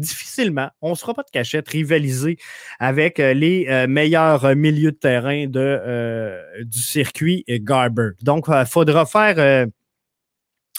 difficilement, 0.00 0.70
on 0.80 0.90
ne 0.90 0.94
sera 0.94 1.14
pas 1.14 1.22
de 1.22 1.30
cachette, 1.30 1.68
rivaliser 1.68 2.38
avec 2.78 3.20
euh, 3.20 3.34
les 3.34 3.66
euh, 3.68 3.86
meilleurs 3.86 4.44
euh, 4.44 4.54
milieux 4.54 4.92
de 4.92 4.96
terrain 4.96 5.46
du 5.46 6.80
circuit 6.80 7.44
Garber. 7.48 8.10
Donc, 8.22 8.46
il 8.48 8.66
faudra 8.66 9.06
faire 9.06 9.66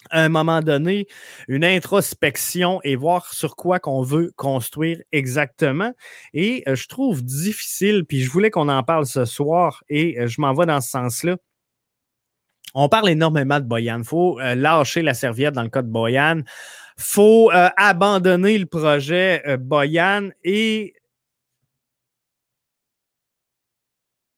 à 0.10 0.24
un 0.24 0.30
moment 0.30 0.62
donné 0.62 1.08
une 1.48 1.63
introspection 1.63 2.82
et 2.84 2.96
voir 2.96 3.34
sur 3.34 3.56
quoi 3.56 3.80
qu'on 3.80 4.01
veut 4.01 4.32
construire 4.36 5.00
exactement. 5.12 5.94
Et 6.34 6.63
je 6.68 6.88
trouve 6.88 7.24
difficile, 7.24 8.04
puis 8.06 8.22
je 8.22 8.30
voulais 8.30 8.50
qu'on 8.50 8.68
en 8.68 8.84
parle 8.84 9.06
ce 9.06 9.25
soir 9.25 9.84
et 9.90 10.28
je 10.28 10.42
m'en 10.42 10.54
vais 10.54 10.66
dans 10.66 10.82
ce 10.82 10.90
sens-là. 10.90 11.38
On 12.74 12.90
parle 12.90 13.10
énormément 13.10 13.60
de 13.60 13.66
Boyan. 13.66 14.00
Il 14.00 14.06
faut 14.06 14.40
lâcher 14.40 15.01
la 15.01 15.13
serviette 15.13 15.54
dans 15.54 15.63
le 15.63 15.70
cas 15.70 15.82
de 15.82 15.90
Boyan 15.90 16.42
faut 16.98 17.52
euh, 17.52 17.70
abandonner 17.78 18.58
le 18.58 18.66
projet 18.66 19.42
euh, 19.48 19.58
Boyan 19.58 20.30
et 20.44 20.94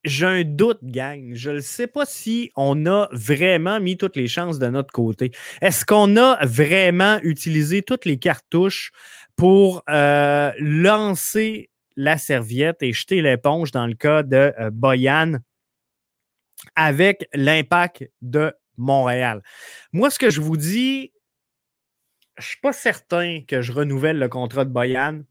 j'ai 0.04 0.26
un 0.26 0.44
doute, 0.44 0.80
gang. 0.84 1.32
Je 1.34 1.52
ne 1.52 1.60
sais 1.62 1.88
pas 1.88 2.06
si 2.06 2.52
on 2.58 2.86
a 2.86 3.08
vraiment 3.14 3.80
mis 3.80 3.96
toutes 3.96 4.18
les 4.18 4.28
chances 4.28 4.60
de 4.60 4.68
notre 4.68 4.92
côté. 4.92 5.32
Est-ce 5.62 5.86
qu'on 5.86 6.18
a 6.18 6.46
vraiment 6.46 7.20
utilisé 7.24 7.84
toutes 7.84 8.04
les 8.04 8.18
cartouches 8.18 8.92
pour 9.38 9.82
euh, 9.90 10.52
lancer 10.60 11.70
la 11.96 12.18
serviette 12.18 12.84
et 12.84 12.92
jeter 12.92 13.22
l'éponge 13.22 13.72
dans 13.72 13.88
le 13.88 13.94
cas 13.94 14.24
de 14.24 14.54
Boyan 14.72 15.36
avec 16.76 17.30
l'impact 17.34 18.04
de 18.22 18.54
Montréal? 18.76 19.42
Moi, 19.94 20.10
ce 20.10 20.20
que 20.20 20.30
je 20.30 20.42
vous 20.42 20.58
dis, 20.58 21.14
je 22.38 22.46
suis 22.46 22.60
pas 22.62 22.74
certain 22.74 23.42
que 23.48 23.62
je 23.62 23.72
renouvelle 23.72 24.18
le 24.20 24.30
contrat 24.30 24.66
de 24.66 24.72
Boyan 24.72 25.22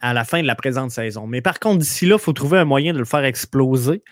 à 0.00 0.14
la 0.14 0.24
fin 0.24 0.40
de 0.40 0.46
la 0.46 0.54
présente 0.54 0.90
saison. 0.90 1.26
Mais 1.26 1.40
par 1.40 1.58
contre, 1.58 1.78
d'ici 1.78 2.06
là, 2.06 2.16
il 2.16 2.22
faut 2.22 2.32
trouver 2.32 2.58
un 2.58 2.64
moyen 2.64 2.92
de 2.92 2.98
le 2.98 3.04
faire 3.04 3.24
exploser. 3.24 4.02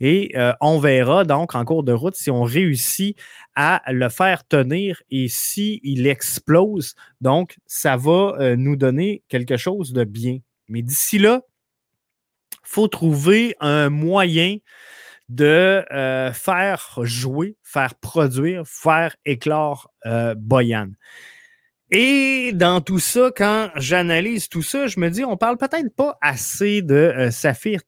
Et 0.00 0.32
euh, 0.36 0.52
on 0.60 0.78
verra 0.78 1.24
donc 1.24 1.54
en 1.54 1.64
cours 1.64 1.84
de 1.84 1.92
route 1.92 2.16
si 2.16 2.30
on 2.30 2.42
réussit 2.42 3.16
à 3.54 3.82
le 3.88 4.08
faire 4.08 4.46
tenir 4.46 5.00
et 5.10 5.28
s'il 5.28 5.80
il 5.82 6.06
explose. 6.06 6.94
Donc, 7.20 7.56
ça 7.66 7.96
va 7.96 8.34
euh, 8.40 8.56
nous 8.56 8.76
donner 8.76 9.22
quelque 9.28 9.56
chose 9.56 9.92
de 9.92 10.04
bien. 10.04 10.38
Mais 10.68 10.82
d'ici 10.82 11.18
là, 11.18 11.42
il 12.52 12.58
faut 12.64 12.88
trouver 12.88 13.54
un 13.60 13.90
moyen 13.90 14.56
de 15.28 15.84
euh, 15.92 16.32
faire 16.32 16.98
jouer, 17.02 17.56
faire 17.62 17.94
produire, 17.96 18.66
faire 18.66 19.14
éclore 19.24 19.92
euh, 20.06 20.34
Boyan. 20.34 20.90
Et 21.90 22.52
dans 22.54 22.80
tout 22.80 22.98
ça, 22.98 23.30
quand 23.34 23.70
j'analyse 23.76 24.48
tout 24.48 24.62
ça, 24.62 24.86
je 24.86 25.00
me 25.00 25.10
dis, 25.10 25.24
on 25.24 25.36
parle 25.36 25.56
peut-être 25.56 25.94
pas 25.94 26.18
assez 26.20 26.82
de 26.82 26.94
euh, 26.94 27.30
Saphir. 27.30 27.80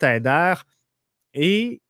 Et 1.35 1.83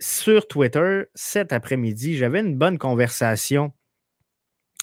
sur 0.00 0.46
Twitter, 0.46 1.04
cet 1.14 1.52
après-midi, 1.52 2.16
j'avais 2.16 2.40
une 2.40 2.56
bonne 2.56 2.78
conversation 2.78 3.72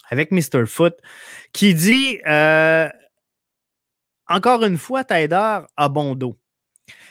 avec 0.10 0.32
Mr. 0.32 0.66
Foot 0.66 0.96
qui 1.54 1.74
dit 1.74 2.20
encore 4.28 4.64
une 4.64 4.78
fois, 4.78 5.04
Taider 5.04 5.60
a 5.76 5.90
bon 5.90 6.16
dos 6.16 6.41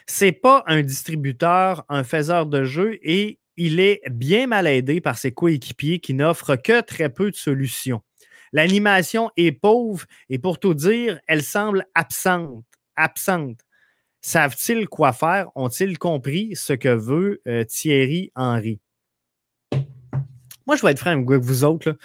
c'est 0.06 0.32
pas 0.32 0.64
un 0.66 0.82
distributeur, 0.82 1.84
un 1.88 2.04
faiseur 2.04 2.46
de 2.46 2.64
jeu 2.64 2.98
et 3.02 3.38
il 3.56 3.78
est 3.80 4.00
bien 4.10 4.46
mal 4.46 4.66
aidé 4.66 5.00
par 5.00 5.18
ses 5.18 5.32
coéquipiers 5.32 5.98
qui 5.98 6.14
n'offrent 6.14 6.56
que 6.56 6.80
très 6.80 7.10
peu 7.10 7.30
de 7.30 7.36
solutions. 7.36 8.02
L'animation 8.52 9.30
est 9.36 9.52
pauvre 9.52 10.06
et 10.28 10.38
pour 10.38 10.58
tout 10.58 10.74
dire, 10.74 11.20
elle 11.26 11.42
semble 11.42 11.84
absente. 11.94 12.64
absente. 12.96 13.60
Savent-ils 14.22 14.88
quoi 14.88 15.12
faire? 15.12 15.48
Ont-ils 15.54 15.98
compris 15.98 16.54
ce 16.54 16.72
que 16.72 16.88
veut 16.88 17.40
euh, 17.46 17.64
Thierry 17.64 18.32
Henry? 18.34 18.80
Moi, 20.66 20.76
je 20.76 20.82
vais 20.82 20.92
être 20.92 20.98
franc 20.98 21.10
avec 21.10 21.40
vous 21.40 21.64
autres. 21.64 21.96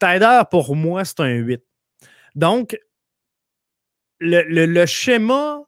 Là. 0.00 0.44
pour 0.44 0.76
moi, 0.76 1.04
c'est 1.04 1.20
un 1.20 1.34
8. 1.34 1.62
Donc, 2.34 2.78
le 4.20 4.86
schéma 4.86 5.67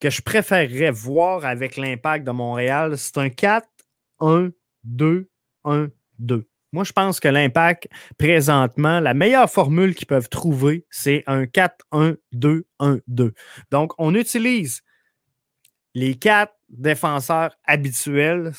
que 0.00 0.10
je 0.10 0.22
préférerais 0.22 0.90
voir 0.90 1.44
avec 1.44 1.76
l'impact 1.76 2.24
de 2.26 2.30
Montréal, 2.30 2.96
c'est 2.98 3.18
un 3.18 3.28
4, 3.30 3.68
1, 4.20 4.50
2, 4.84 5.28
1, 5.64 5.88
2. 6.18 6.48
Moi, 6.72 6.84
je 6.84 6.92
pense 6.92 7.18
que 7.18 7.28
l'impact, 7.28 7.88
présentement, 8.18 9.00
la 9.00 9.14
meilleure 9.14 9.50
formule 9.50 9.94
qu'ils 9.94 10.06
peuvent 10.06 10.28
trouver, 10.28 10.86
c'est 10.90 11.24
un 11.26 11.46
4, 11.46 11.86
1, 11.92 12.16
2, 12.32 12.66
1, 12.78 12.98
2. 13.06 13.32
Donc, 13.70 13.92
on 13.98 14.14
utilise 14.14 14.82
les 15.94 16.14
quatre 16.14 16.54
défenseurs 16.68 17.56
habituels 17.64 18.52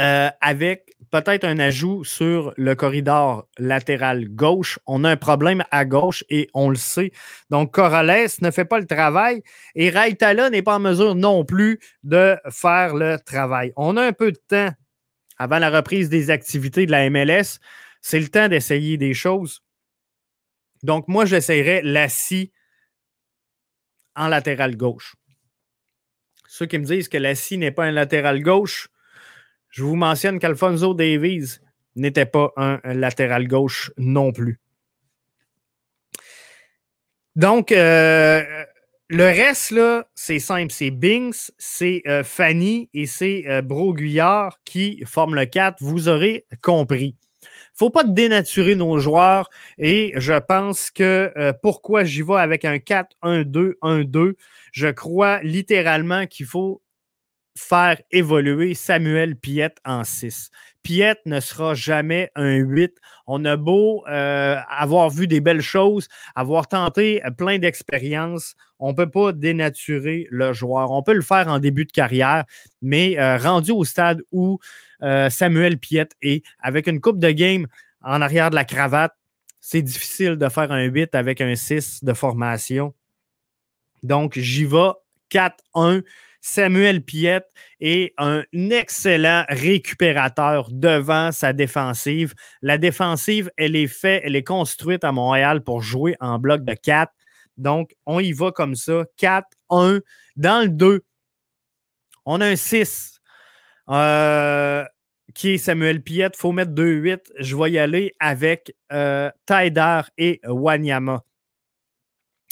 euh, 0.00 0.30
avec 0.40 0.96
peut-être 1.10 1.44
un 1.44 1.58
ajout 1.58 2.04
sur 2.04 2.54
le 2.56 2.74
corridor 2.74 3.46
latéral 3.58 4.28
gauche. 4.28 4.78
On 4.86 5.04
a 5.04 5.10
un 5.10 5.16
problème 5.18 5.62
à 5.70 5.84
gauche 5.84 6.24
et 6.30 6.48
on 6.54 6.70
le 6.70 6.76
sait. 6.76 7.12
Donc, 7.50 7.74
Corrales 7.74 8.30
ne 8.40 8.50
fait 8.50 8.64
pas 8.64 8.78
le 8.78 8.86
travail 8.86 9.42
et 9.74 9.90
Raitala 9.90 10.48
n'est 10.48 10.62
pas 10.62 10.76
en 10.76 10.80
mesure 10.80 11.14
non 11.14 11.44
plus 11.44 11.80
de 12.02 12.36
faire 12.48 12.94
le 12.94 13.18
travail. 13.18 13.74
On 13.76 13.98
a 13.98 14.06
un 14.06 14.12
peu 14.12 14.32
de 14.32 14.38
temps 14.48 14.70
avant 15.36 15.58
la 15.58 15.68
reprise 15.68 16.08
des 16.08 16.30
activités 16.30 16.86
de 16.86 16.92
la 16.92 17.10
MLS. 17.10 17.58
C'est 18.00 18.20
le 18.20 18.28
temps 18.28 18.48
d'essayer 18.48 18.96
des 18.96 19.12
choses. 19.12 19.62
Donc, 20.82 21.08
moi, 21.08 21.26
j'essaierais 21.26 21.82
Lassie 21.82 22.52
en 24.16 24.28
latéral 24.28 24.76
gauche. 24.76 25.14
Ceux 26.48 26.64
qui 26.64 26.78
me 26.78 26.84
disent 26.84 27.08
que 27.08 27.18
Lassie 27.18 27.58
n'est 27.58 27.70
pas 27.70 27.84
un 27.84 27.92
latéral 27.92 28.42
gauche, 28.42 28.88
je 29.70 29.84
vous 29.84 29.96
mentionne 29.96 30.38
qu'Alfonso 30.38 30.94
Davies 30.94 31.58
n'était 31.96 32.26
pas 32.26 32.52
un, 32.56 32.80
latéral 32.84 33.48
gauche 33.48 33.92
non 33.96 34.32
plus. 34.32 34.60
Donc, 37.36 37.72
euh, 37.72 38.42
le 39.12 39.24
reste, 39.24 39.72
là, 39.72 40.06
c'est 40.14 40.38
simple. 40.38 40.70
C'est 40.70 40.92
Binks, 40.92 41.50
c'est 41.58 42.02
euh, 42.06 42.22
Fanny 42.22 42.88
et 42.94 43.06
c'est 43.06 43.42
euh, 43.48 43.60
Broguillard 43.60 44.60
qui 44.64 45.02
forment 45.04 45.34
le 45.34 45.46
4. 45.46 45.78
Vous 45.80 46.08
aurez 46.08 46.46
compris. 46.62 47.16
faut 47.74 47.90
pas 47.90 48.04
dénaturer 48.04 48.76
nos 48.76 49.00
joueurs 49.00 49.50
et 49.78 50.12
je 50.14 50.34
pense 50.38 50.92
que 50.92 51.32
euh, 51.36 51.52
pourquoi 51.60 52.04
j'y 52.04 52.22
vais 52.22 52.36
avec 52.36 52.64
un 52.64 52.76
4-1-2-1-2, 52.76 54.34
je 54.70 54.86
crois 54.86 55.42
littéralement 55.42 56.28
qu'il 56.28 56.46
faut 56.46 56.80
faire 57.60 58.00
évoluer 58.10 58.74
Samuel 58.74 59.36
Piette 59.36 59.78
en 59.84 60.02
6. 60.02 60.50
Piette 60.82 61.20
ne 61.26 61.40
sera 61.40 61.74
jamais 61.74 62.30
un 62.34 62.54
8. 62.54 62.96
On 63.26 63.44
a 63.44 63.56
beau 63.56 64.02
euh, 64.08 64.56
avoir 64.68 65.10
vu 65.10 65.26
des 65.26 65.40
belles 65.40 65.60
choses, 65.60 66.08
avoir 66.34 66.68
tenté 66.68 67.22
plein 67.36 67.58
d'expériences, 67.58 68.56
on 68.78 68.90
ne 68.90 68.96
peut 68.96 69.10
pas 69.10 69.32
dénaturer 69.32 70.26
le 70.30 70.52
joueur. 70.52 70.90
On 70.90 71.02
peut 71.02 71.12
le 71.12 71.22
faire 71.22 71.48
en 71.48 71.58
début 71.58 71.84
de 71.84 71.92
carrière, 71.92 72.44
mais 72.80 73.18
euh, 73.18 73.36
rendu 73.36 73.72
au 73.72 73.84
stade 73.84 74.22
où 74.32 74.58
euh, 75.02 75.28
Samuel 75.28 75.78
Piette 75.78 76.12
est, 76.22 76.44
avec 76.60 76.86
une 76.86 77.00
coupe 77.00 77.18
de 77.18 77.30
game 77.30 77.66
en 78.02 78.22
arrière 78.22 78.50
de 78.50 78.54
la 78.54 78.64
cravate, 78.64 79.14
c'est 79.60 79.82
difficile 79.82 80.36
de 80.36 80.48
faire 80.48 80.72
un 80.72 80.84
8 80.84 81.14
avec 81.14 81.40
un 81.42 81.54
6 81.54 82.02
de 82.02 82.14
formation. 82.14 82.94
Donc, 84.02 84.38
j'y 84.38 84.64
vais 84.64 84.92
4-1. 85.30 86.02
Samuel 86.40 87.02
Piette 87.02 87.46
est 87.80 88.14
un 88.16 88.44
excellent 88.52 89.44
récupérateur 89.48 90.68
devant 90.70 91.32
sa 91.32 91.52
défensive. 91.52 92.34
La 92.62 92.78
défensive, 92.78 93.50
elle 93.56 93.76
est 93.76 93.86
faite, 93.86 94.22
elle 94.24 94.36
est 94.36 94.44
construite 94.44 95.04
à 95.04 95.12
Montréal 95.12 95.62
pour 95.62 95.82
jouer 95.82 96.16
en 96.20 96.38
bloc 96.38 96.64
de 96.64 96.74
4. 96.74 97.12
Donc, 97.56 97.94
on 98.06 98.20
y 98.20 98.32
va 98.32 98.52
comme 98.52 98.74
ça. 98.74 99.04
4, 99.18 99.46
1. 99.68 100.00
Dans 100.36 100.62
le 100.62 100.70
2, 100.70 101.04
on 102.24 102.40
a 102.40 102.46
un 102.46 102.56
6 102.56 103.20
euh, 103.90 104.84
qui 105.34 105.50
est 105.50 105.58
Samuel 105.58 106.02
Piette. 106.02 106.34
Il 106.36 106.40
faut 106.40 106.52
mettre 106.52 106.72
2-8. 106.72 107.20
Je 107.38 107.56
vais 107.56 107.72
y 107.72 107.78
aller 107.78 108.14
avec 108.18 108.74
euh, 108.92 109.30
et 110.16 110.40
Wanyama. 110.46 111.22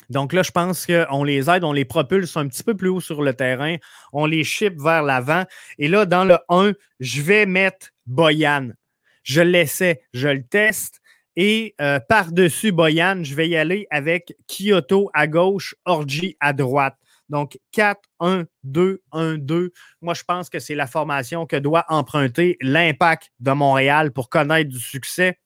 Donc 0.09 0.33
là, 0.33 0.43
je 0.43 0.51
pense 0.51 0.87
qu'on 0.87 1.25
les 1.25 1.51
aide, 1.51 1.65
on 1.65 1.73
les 1.73 1.85
propulse 1.85 2.37
un 2.37 2.49
petit 2.49 2.63
peu 2.63 2.75
plus 2.75 2.89
haut 2.89 3.01
sur 3.01 3.23
le 3.23 3.35
terrain, 3.35 3.77
on 4.13 4.27
les 4.27 4.45
ship 4.45 4.81
vers 4.81 5.03
l'avant. 5.03 5.45
Et 5.79 5.89
là, 5.89 6.07
dans 6.07 6.25
le 6.25 6.39
1, 6.49 6.73
je 7.01 7.23
vais 7.23 7.47
mettre 7.47 7.89
Boyan. 8.07 8.71
Je 9.23 9.43
l'essaie, 9.43 10.03
je 10.15 10.29
le 10.29 10.43
teste. 10.43 11.01
Et 11.37 11.75
euh, 11.81 12.01
par-dessus 12.01 12.73
Boyan, 12.73 13.23
je 13.23 13.35
vais 13.35 13.49
y 13.49 13.57
aller 13.57 13.87
avec 13.91 14.35
Kyoto 14.49 15.11
à 15.13 15.27
gauche, 15.27 15.75
Orji 15.85 16.37
à 16.41 16.53
droite. 16.53 16.97
Donc 17.29 17.59
4, 17.73 18.01
1, 18.21 18.45
2, 18.65 19.03
1, 19.13 19.39
2. 19.39 19.73
Moi, 20.01 20.15
je 20.15 20.23
pense 20.25 20.49
que 20.49 20.59
c'est 20.59 20.75
la 20.75 20.87
formation 20.87 21.47
que 21.47 21.57
doit 21.57 21.85
emprunter 21.89 22.57
l'impact 22.61 23.31
de 23.41 23.53
Montréal 23.53 24.13
pour 24.13 24.31
connaître 24.31 24.71
du 24.71 24.81
succès. 24.81 25.39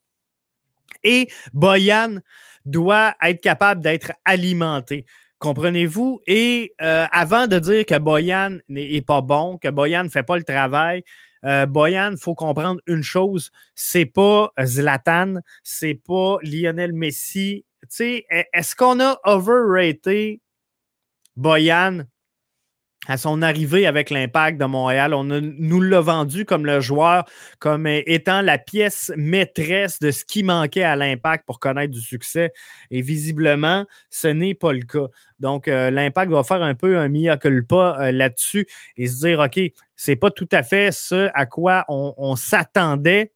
Et 1.02 1.28
Boyan, 1.52 2.18
doit 2.64 3.14
être 3.22 3.40
capable 3.40 3.82
d'être 3.82 4.12
alimenté. 4.24 5.06
Comprenez-vous? 5.38 6.20
Et 6.26 6.72
euh, 6.80 7.06
avant 7.10 7.46
de 7.46 7.58
dire 7.58 7.84
que 7.84 7.98
Boyan 7.98 8.58
n'est 8.68 9.02
pas 9.02 9.20
bon, 9.20 9.58
que 9.58 9.68
Boyan 9.68 10.04
ne 10.04 10.08
fait 10.08 10.22
pas 10.22 10.36
le 10.36 10.44
travail, 10.44 11.02
euh, 11.44 11.66
Boyan, 11.66 12.14
faut 12.16 12.34
comprendre 12.34 12.80
une 12.86 13.02
chose, 13.02 13.50
c'est 13.74 14.06
pas 14.06 14.52
Zlatan, 14.62 15.40
c'est 15.64 15.94
pas 15.94 16.36
Lionel 16.42 16.92
Messi. 16.92 17.64
Est-ce 17.98 18.76
qu'on 18.76 19.00
a 19.00 19.18
overrated 19.24 20.38
Boyan 21.34 22.04
à 23.08 23.16
son 23.16 23.42
arrivée 23.42 23.86
avec 23.86 24.10
l'impact 24.10 24.60
de 24.60 24.64
Montréal. 24.64 25.12
On 25.12 25.24
nous 25.24 25.80
l'a 25.80 26.00
vendu 26.00 26.44
comme 26.44 26.64
le 26.64 26.80
joueur, 26.80 27.24
comme 27.58 27.86
étant 27.86 28.42
la 28.42 28.58
pièce 28.58 29.12
maîtresse 29.16 29.98
de 29.98 30.12
ce 30.12 30.24
qui 30.24 30.44
manquait 30.44 30.84
à 30.84 30.94
l'impact 30.94 31.44
pour 31.44 31.58
connaître 31.58 31.92
du 31.92 32.00
succès. 32.00 32.52
Et 32.90 33.02
visiblement, 33.02 33.86
ce 34.10 34.28
n'est 34.28 34.54
pas 34.54 34.72
le 34.72 34.82
cas. 34.82 35.08
Donc, 35.40 35.66
euh, 35.66 35.90
l'impact 35.90 36.30
va 36.30 36.44
faire 36.44 36.62
un 36.62 36.74
peu 36.74 36.96
un 36.96 37.08
mea 37.08 37.36
culpa 37.36 37.96
euh, 37.98 38.12
là-dessus 38.12 38.68
et 38.96 39.08
se 39.08 39.26
dire, 39.26 39.40
OK, 39.40 39.58
c'est 39.96 40.16
pas 40.16 40.30
tout 40.30 40.48
à 40.52 40.62
fait 40.62 40.92
ce 40.92 41.28
à 41.34 41.46
quoi 41.46 41.84
on, 41.88 42.36
s'attendait. 42.36 43.32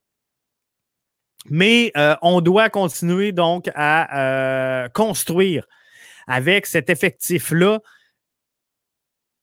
Mais 1.50 1.90
euh, 1.96 2.14
on 2.22 2.40
doit 2.40 2.70
continuer 2.70 3.32
donc 3.32 3.68
à 3.74 4.88
construire 4.94 5.66
avec 6.28 6.66
cet 6.66 6.90
effectif-là 6.90 7.80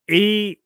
et 0.08 0.62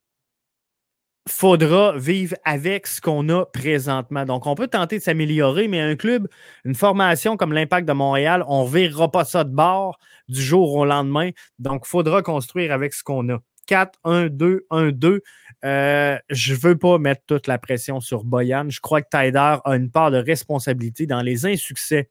faudra 1.28 1.98
vivre 1.98 2.36
avec 2.46 2.88
ce 2.88 3.02
qu'on 3.02 3.28
a 3.30 3.46
présentement. 3.46 4.26
Donc, 4.26 4.48
on 4.48 4.56
peut 4.56 4.68
tenter 4.68 4.98
de 4.98 5.04
s'améliorer, 5.04 5.68
mais 5.68 5.82
un 5.82 5.96
club, 5.96 6.28
une 6.66 6.76
formation 6.76 7.38
comme 7.38 7.54
l'Impact 7.54 7.88
de 7.88 7.94
Montréal, 7.94 8.44
on 8.48 8.66
ne 8.66 8.70
verra 8.70 9.12
pas 9.12 9.26
ça 9.26 9.44
de 9.44 9.54
bord 9.54 10.00
du 10.30 10.42
jour 10.42 10.74
au 10.74 10.86
lendemain. 10.86 11.32
Donc, 11.60 11.84
il 11.86 11.90
faudra 11.90 12.22
construire 12.22 12.72
avec 12.72 12.94
ce 12.94 13.04
qu'on 13.04 13.30
a. 13.30 13.40
4, 13.68 14.00
1, 14.06 14.28
2, 14.28 14.66
1, 14.72 14.92
2. 14.92 15.22
je 15.64 16.54
ne 16.54 16.58
veux 16.58 16.78
pas 16.78 16.98
mettre 16.98 17.22
toute 17.28 17.48
la 17.48 17.58
pression 17.58 18.00
sur 18.00 18.24
Boyan. 18.24 18.70
Je 18.70 18.80
crois 18.80 19.02
que 19.02 19.10
Tyder 19.12 19.58
a 19.64 19.76
une 19.76 19.92
part 19.92 20.10
de 20.10 20.18
responsabilité 20.18 21.06
dans 21.06 21.22
les 21.22 21.46
insuccès 21.46 22.10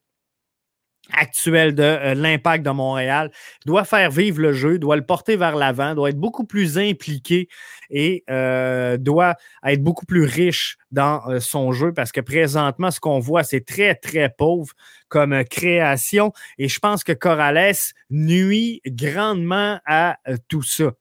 actuel 1.13 1.75
de 1.75 1.83
euh, 1.83 2.13
l'impact 2.13 2.65
de 2.65 2.69
Montréal, 2.71 3.31
doit 3.65 3.83
faire 3.83 4.11
vivre 4.11 4.41
le 4.41 4.53
jeu, 4.53 4.79
doit 4.79 4.95
le 4.95 5.05
porter 5.05 5.35
vers 5.35 5.55
l'avant, 5.55 5.95
doit 5.95 6.09
être 6.09 6.19
beaucoup 6.19 6.45
plus 6.45 6.77
impliqué 6.77 7.47
et 7.89 8.23
euh, 8.29 8.97
doit 8.97 9.35
être 9.65 9.81
beaucoup 9.81 10.05
plus 10.05 10.23
riche 10.23 10.77
dans 10.91 11.27
euh, 11.27 11.39
son 11.39 11.71
jeu 11.71 11.93
parce 11.93 12.11
que 12.11 12.21
présentement, 12.21 12.91
ce 12.91 12.99
qu'on 12.99 13.19
voit, 13.19 13.43
c'est 13.43 13.65
très, 13.65 13.95
très 13.95 14.29
pauvre 14.29 14.73
comme 15.07 15.43
création 15.45 16.33
et 16.57 16.67
je 16.67 16.79
pense 16.79 17.03
que 17.03 17.13
Corrales 17.13 17.93
nuit 18.09 18.81
grandement 18.85 19.79
à 19.85 20.17
tout 20.47 20.63
ça. 20.63 20.91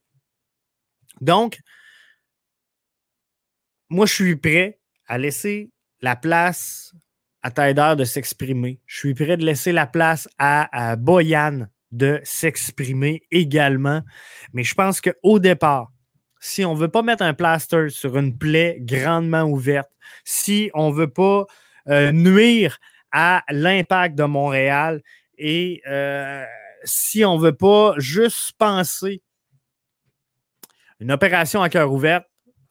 Donc, 1.20 1.58
moi, 3.88 4.06
je 4.06 4.14
suis 4.14 4.36
prêt 4.36 4.78
à 5.06 5.18
laisser 5.18 5.70
la 6.00 6.16
place 6.16 6.92
à 7.46 7.50
Tyder 7.52 7.94
de 7.96 8.02
s'exprimer. 8.02 8.80
Je 8.86 8.98
suis 8.98 9.14
prêt 9.14 9.36
de 9.36 9.44
laisser 9.44 9.70
la 9.70 9.86
place 9.86 10.28
à, 10.36 10.96
Boyan 10.96 11.68
de 11.92 12.20
s'exprimer 12.24 13.22
également. 13.30 14.02
Mais 14.52 14.64
je 14.64 14.74
pense 14.74 15.00
qu'au 15.00 15.38
départ, 15.38 15.92
si 16.40 16.64
on 16.64 16.74
ne 16.74 16.78
veut 16.80 16.88
pas 16.88 17.02
mettre 17.02 17.22
un 17.22 17.34
plaster 17.34 17.88
sur 17.88 18.18
une 18.18 18.36
plaie 18.36 18.78
grandement 18.80 19.44
ouverte, 19.44 19.88
si 20.24 20.72
on 20.74 20.90
ne 20.90 20.96
veut 20.96 21.10
pas 21.10 21.46
euh, 21.88 22.10
nuire 22.10 22.78
à 23.12 23.44
l'impact 23.48 24.16
de 24.16 24.24
Montréal 24.24 25.00
et 25.38 25.82
euh, 25.86 26.44
si 26.82 27.24
on 27.24 27.38
ne 27.38 27.42
veut 27.42 27.56
pas 27.56 27.94
juste 27.98 28.54
penser 28.58 29.22
une 30.98 31.12
opération 31.12 31.62
à 31.62 31.68
cœur 31.68 31.92
ouvert, 31.92 32.22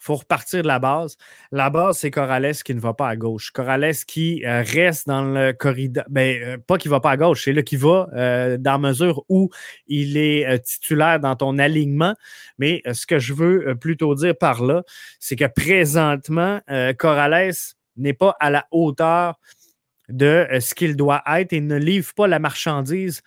faut 0.06 0.16
repartir 0.16 0.62
de 0.62 0.68
la 0.68 0.78
base. 0.78 1.18
La 1.52 1.70
base, 1.70 1.98
c'est 1.98 2.12
Corrales 2.12 2.54
qui 2.54 2.76
ne 2.76 2.80
va 2.80 2.94
pas 2.94 3.10
à 3.10 3.16
gauche. 3.16 3.50
Corrales 3.52 3.96
qui 4.08 4.46
euh, 4.46 4.62
reste 4.62 5.08
dans 5.08 5.24
le 5.24 5.52
corridor. 5.52 6.04
Ben, 6.10 6.42
euh, 6.44 6.58
pas 6.58 6.78
qu'il 6.78 6.90
ne 6.90 6.96
va 6.96 7.00
pas 7.00 7.12
à 7.12 7.18
gauche, 7.18 7.46
c'est 7.46 7.54
là 7.54 7.64
qu'il 7.64 7.80
va 7.80 8.08
euh, 8.14 8.58
dans 8.58 8.78
mesure 8.78 9.24
où 9.30 9.50
il 9.88 10.18
est 10.18 10.64
titulaire 10.64 11.20
dans 11.20 11.36
ton 11.36 11.58
alignement. 11.58 12.14
Mais 12.60 12.84
ce 12.94 13.08
que 13.08 13.18
je 13.18 13.34
veux 13.34 13.76
plutôt 13.76 14.14
dire 14.14 14.38
par 14.38 14.64
là, 14.64 14.84
c'est 15.20 15.36
que 15.36 15.46
présentement, 15.46 16.62
Corrales 17.00 17.54
n'est 17.98 18.14
pas 18.14 18.36
à 18.40 18.50
la 18.50 18.68
hauteur 18.72 19.40
de 20.10 20.48
ce 20.60 20.76
qu'il 20.76 20.96
doit 20.96 21.24
être 21.28 21.54
et 21.54 21.62
ne 21.62 21.78
livre 21.78 22.14
pas 22.14 22.28
la 22.28 22.38
marchandise 22.38 23.24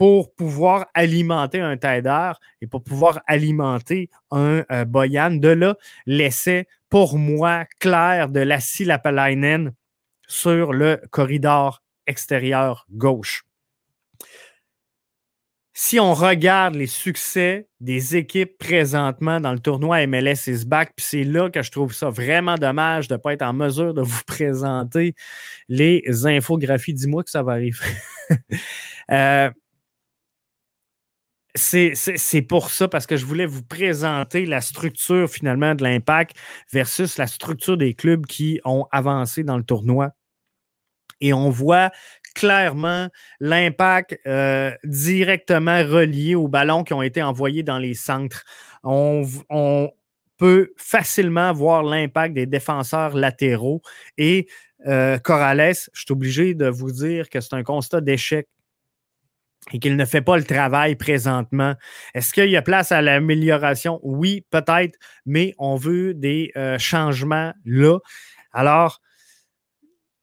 pour 0.00 0.34
pouvoir 0.34 0.86
alimenter 0.94 1.60
un 1.60 1.76
Tider 1.76 2.32
et 2.62 2.66
pour 2.66 2.82
pouvoir 2.82 3.20
alimenter 3.26 4.08
un 4.30 4.64
euh, 4.72 4.86
Boyan. 4.86 5.32
De 5.32 5.48
là, 5.48 5.76
l'essai, 6.06 6.66
pour 6.88 7.18
moi, 7.18 7.66
clair 7.80 8.30
de 8.30 8.40
Lassie 8.40 8.86
Lapalainen 8.86 9.74
sur 10.26 10.72
le 10.72 11.02
corridor 11.10 11.82
extérieur 12.06 12.86
gauche. 12.90 13.44
Si 15.74 16.00
on 16.00 16.14
regarde 16.14 16.76
les 16.76 16.86
succès 16.86 17.68
des 17.80 18.16
équipes 18.16 18.56
présentement 18.56 19.38
dans 19.38 19.52
le 19.52 19.58
tournoi 19.58 20.06
MLS 20.06 20.46
is 20.46 20.64
back, 20.64 20.94
puis 20.96 21.04
c'est 21.04 21.24
là 21.24 21.50
que 21.50 21.62
je 21.62 21.70
trouve 21.70 21.92
ça 21.92 22.08
vraiment 22.08 22.54
dommage 22.54 23.06
de 23.06 23.16
ne 23.16 23.18
pas 23.18 23.34
être 23.34 23.42
en 23.42 23.52
mesure 23.52 23.92
de 23.92 24.00
vous 24.00 24.22
présenter 24.26 25.14
les 25.68 26.02
infographies. 26.24 26.94
Dis-moi 26.94 27.22
que 27.22 27.30
ça 27.30 27.42
va 27.42 27.52
arriver. 27.52 27.76
euh, 29.10 29.50
c'est 31.54 32.42
pour 32.48 32.70
ça, 32.70 32.88
parce 32.88 33.06
que 33.06 33.16
je 33.16 33.24
voulais 33.24 33.46
vous 33.46 33.62
présenter 33.62 34.46
la 34.46 34.60
structure 34.60 35.28
finalement 35.28 35.74
de 35.74 35.82
l'impact 35.82 36.36
versus 36.72 37.18
la 37.18 37.26
structure 37.26 37.76
des 37.76 37.94
clubs 37.94 38.26
qui 38.26 38.60
ont 38.64 38.86
avancé 38.92 39.42
dans 39.42 39.56
le 39.56 39.64
tournoi. 39.64 40.10
Et 41.20 41.32
on 41.32 41.50
voit 41.50 41.90
clairement 42.34 43.08
l'impact 43.40 44.18
euh, 44.26 44.72
directement 44.84 45.82
relié 45.84 46.34
aux 46.34 46.48
ballons 46.48 46.84
qui 46.84 46.94
ont 46.94 47.02
été 47.02 47.22
envoyés 47.22 47.62
dans 47.62 47.78
les 47.78 47.94
centres. 47.94 48.44
On, 48.82 49.26
on 49.50 49.90
peut 50.38 50.72
facilement 50.76 51.52
voir 51.52 51.82
l'impact 51.82 52.34
des 52.34 52.46
défenseurs 52.46 53.14
latéraux 53.14 53.82
et 54.16 54.48
euh, 54.86 55.18
Corrales, 55.18 55.74
je 55.92 56.00
suis 56.00 56.12
obligé 56.12 56.54
de 56.54 56.66
vous 56.66 56.90
dire 56.90 57.28
que 57.28 57.40
c'est 57.40 57.54
un 57.54 57.62
constat 57.62 58.00
d'échec 58.00 58.48
et 59.72 59.78
qu'il 59.78 59.96
ne 59.96 60.04
fait 60.04 60.22
pas 60.22 60.36
le 60.36 60.44
travail 60.44 60.96
présentement. 60.96 61.74
Est-ce 62.14 62.32
qu'il 62.32 62.50
y 62.50 62.56
a 62.56 62.62
place 62.62 62.92
à 62.92 63.02
l'amélioration? 63.02 64.00
Oui, 64.02 64.44
peut-être, 64.50 64.98
mais 65.26 65.54
on 65.58 65.76
veut 65.76 66.14
des 66.14 66.50
euh, 66.56 66.78
changements 66.78 67.52
là. 67.64 67.98
Alors, 68.52 69.00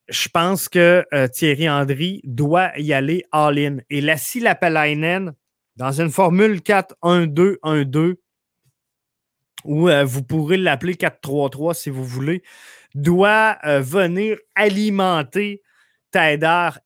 je 0.09 0.27
pense 0.29 0.69
que 0.69 1.05
euh, 1.13 1.27
Thierry 1.27 1.69
Andry 1.69 2.21
doit 2.23 2.77
y 2.77 2.93
aller 2.93 3.25
all-in. 3.31 3.77
Et 3.89 4.01
la 4.01 4.15
Lapalainen, 4.41 5.33
dans 5.75 6.01
une 6.01 6.09
formule 6.09 6.59
4-1-2-1-2, 6.59 8.15
ou 9.63 9.89
euh, 9.89 10.03
vous 10.03 10.23
pourrez 10.23 10.57
l'appeler 10.57 10.93
4-3-3 10.93 11.73
si 11.73 11.89
vous 11.89 12.05
voulez, 12.05 12.41
doit 12.95 13.57
venir 13.63 14.37
alimenter 14.55 15.61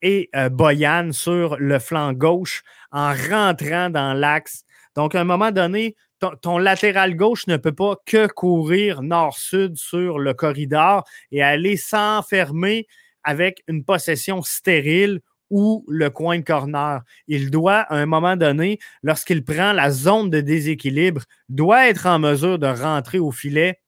Et 0.01 0.29
euh, 0.35 0.49
Boyan 0.49 1.11
sur 1.11 1.57
le 1.57 1.79
flanc 1.79 2.13
gauche 2.13 2.63
en 2.91 3.13
rentrant 3.13 3.89
dans 3.89 4.13
l'axe. 4.13 4.65
Donc, 4.95 5.15
à 5.15 5.21
un 5.21 5.23
moment 5.23 5.51
donné, 5.51 5.95
ton, 6.41 6.57
latéral 6.57 7.15
gauche 7.15 7.47
ne 7.47 7.57
peut 7.57 7.71
pas 7.71 7.95
que 8.05 8.27
courir 8.27 9.01
nord-sud 9.01 9.77
sur 9.77 10.19
le 10.19 10.33
corridor 10.33 11.03
et 11.31 11.41
aller 11.41 11.77
s'enfermer 11.77 12.87
avec 13.23 13.63
une 13.67 13.83
possession 13.83 14.41
stérile 14.41 15.21
ou 15.49 15.85
le 15.87 16.09
coin 16.09 16.39
de 16.39 16.43
corner. 16.43 17.01
Il 17.27 17.51
doit, 17.51 17.79
à 17.79 17.95
un 17.95 18.05
moment 18.05 18.35
donné, 18.35 18.79
lorsqu'il 19.03 19.43
prend 19.43 19.73
la 19.73 19.91
zone 19.91 20.29
de 20.29 20.41
déséquilibre, 20.41 21.23
doit 21.49 21.87
être 21.87 22.05
en 22.05 22.19
mesure 22.19 22.59
de 22.59 22.67
rentrer 22.67 23.19
au 23.19 23.31
filet 23.31 23.79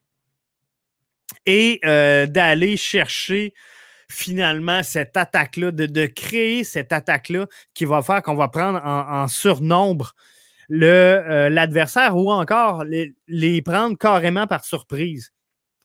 et 1.45 1.79
euh, 1.85 2.25
d'aller 2.25 2.77
chercher 2.77 3.53
finalement 4.13 4.83
cette 4.83 5.17
attaque-là, 5.17 5.71
de, 5.71 6.05
créer 6.05 6.63
cette 6.63 6.93
attaque-là 6.93 7.47
qui 7.73 7.85
va 7.85 8.01
faire 8.01 8.21
qu'on 8.21 8.35
va 8.35 8.47
prendre 8.47 8.79
en, 8.85 9.27
surnombre 9.27 10.13
euh, 10.71 11.49
l'adversaire 11.49 12.15
ou 12.15 12.31
encore 12.31 12.83
les, 12.85 13.61
prendre 13.61 13.97
carrément 13.97 14.47
par 14.47 14.63
surprise. 14.63 15.33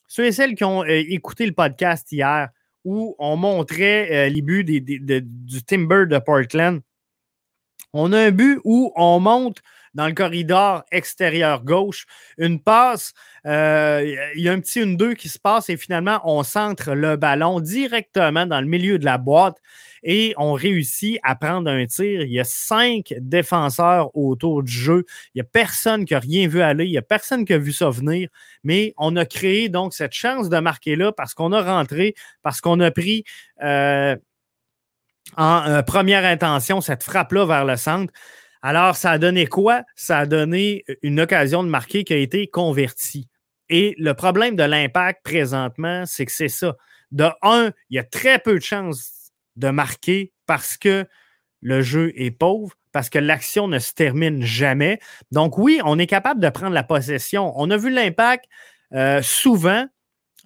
Ceux 0.07 0.27
et 0.27 0.33
celles 0.33 0.55
qui 0.55 0.65
ont 0.65 0.83
euh, 0.83 1.05
écouté 1.09 1.47
le 1.47 1.53
podcast 1.53 2.13
hier 2.13 2.49
où 2.85 3.17
on 3.19 3.37
montrait 3.37 4.09
euh, 4.11 4.29
les 4.29 4.43
buts 4.43 4.65
du 4.65 5.63
Timber 5.65 6.07
de 6.07 6.19
Portland, 6.19 6.81
on 7.93 8.13
a 8.13 8.27
un 8.27 8.31
but 8.31 8.61
où 8.65 8.93
on 8.95 9.21
monte 9.21 9.59
dans 9.99 10.07
le 10.07 10.15
corridor 10.15 10.85
extérieur 10.93 11.65
gauche. 11.65 12.07
Une 12.39 12.61
passe, 12.61 13.13
euh, 13.47 14.17
il 14.37 14.43
y 14.43 14.49
a 14.49 14.53
un 14.53 14.61
petit 14.61 14.81
1-2 14.81 15.15
qui 15.15 15.29
se 15.29 15.41
passe 15.41 15.69
et 15.71 15.77
finalement, 15.77 16.21
on 16.23 16.45
centre 16.45 16.93
le 16.95 17.17
ballon 17.17 17.59
directement 17.59 18.47
dans 18.47 18.61
le 18.61 18.69
milieu 18.69 19.01
de 19.01 19.05
la 19.05 19.19
boîte 19.19 19.57
et 20.05 20.35
on 20.37 20.53
réussit 20.53 21.19
à 21.25 21.35
prendre 21.35 21.69
un 21.69 21.85
tir. 21.87 22.23
Il 22.23 22.31
y 22.31 22.39
a 22.39 22.45
cinq 22.45 23.13
défenseurs 23.19 24.17
autour 24.17 24.63
du 24.63 24.73
jeu. 24.73 25.05
Il 25.35 25.39
n'y 25.39 25.41
a 25.41 25.51
personne 25.53 26.05
qui 26.05 26.15
a 26.15 26.21
rien 26.21 26.47
vu 26.47 26.63
aller. 26.63 26.85
Il 26.85 26.93
n'y 26.93 26.99
a 26.99 27.03
personne 27.03 27.45
qui 27.45 27.53
a 27.53 27.59
vu 27.59 27.73
ça 27.73 27.91
venir. 27.91 28.29
Mais 28.63 28.95
on 28.99 29.17
a 29.17 29.27
créé 29.27 29.69
donc 29.69 29.95
cette 29.95 30.13
chance 30.13 30.49
de 30.49 30.59
marquer 30.61 30.95
là 30.95 31.11
parce 31.11 31.35
qu'on 31.35 31.51
a 31.51 31.61
rentré, 31.61 32.15
parce 32.43 32.61
qu'on 32.61 32.79
a 32.79 32.93
pris. 32.93 33.25
Euh, 33.65 34.15
en 35.37 35.69
euh, 35.69 35.83
première 35.83 36.25
intention, 36.25 36.81
cette 36.81 37.03
frappe-là 37.03 37.45
vers 37.45 37.65
le 37.65 37.77
centre. 37.77 38.13
Alors, 38.63 38.97
ça 38.97 39.13
a 39.13 39.19
donné 39.19 39.47
quoi? 39.47 39.83
Ça 39.95 40.19
a 40.19 40.27
donné 40.27 40.85
une 41.03 41.21
occasion 41.21 41.63
de 41.63 41.69
marquer 41.69 42.05
qui 42.05 42.13
a 42.13 42.17
été 42.17 42.49
convertie. 42.49 43.29
Et 43.69 43.95
le 43.99 44.15
problème 44.15 44.57
de 44.57 44.63
l'impact 44.63 45.23
présentement, 45.25 46.05
c'est 46.07 46.27
que 46.27 46.33
c'est 46.33 46.49
ça. 46.49 46.77
De 47.11 47.29
un, 47.43 47.73
il 47.91 47.97
y 47.97 47.99
a 47.99 48.05
très 48.05 48.39
peu 48.39 48.55
de 48.55 48.63
chances 48.63 49.33
de 49.57 49.71
marquer 49.71 50.33
parce 50.47 50.77
que 50.77 51.07
le 51.61 51.83
jeu 51.83 52.13
est 52.17 52.31
pauvre, 52.31 52.75
parce 52.93 53.11
que 53.11 53.19
l'action 53.19 53.69
ne 53.69 53.79
se 53.79 53.93
termine 53.93 54.43
jamais. 54.43 54.99
Donc 55.33 55.59
oui, 55.59 55.81
on 55.85 55.99
est 55.99 56.07
capable 56.07 56.41
de 56.41 56.49
prendre 56.49 56.75
la 56.75 56.85
possession. 56.85 57.53
On 57.57 57.71
a 57.71 57.77
vu 57.77 57.91
l'impact 57.91 58.45
euh, 58.95 59.23
souvent 59.23 59.87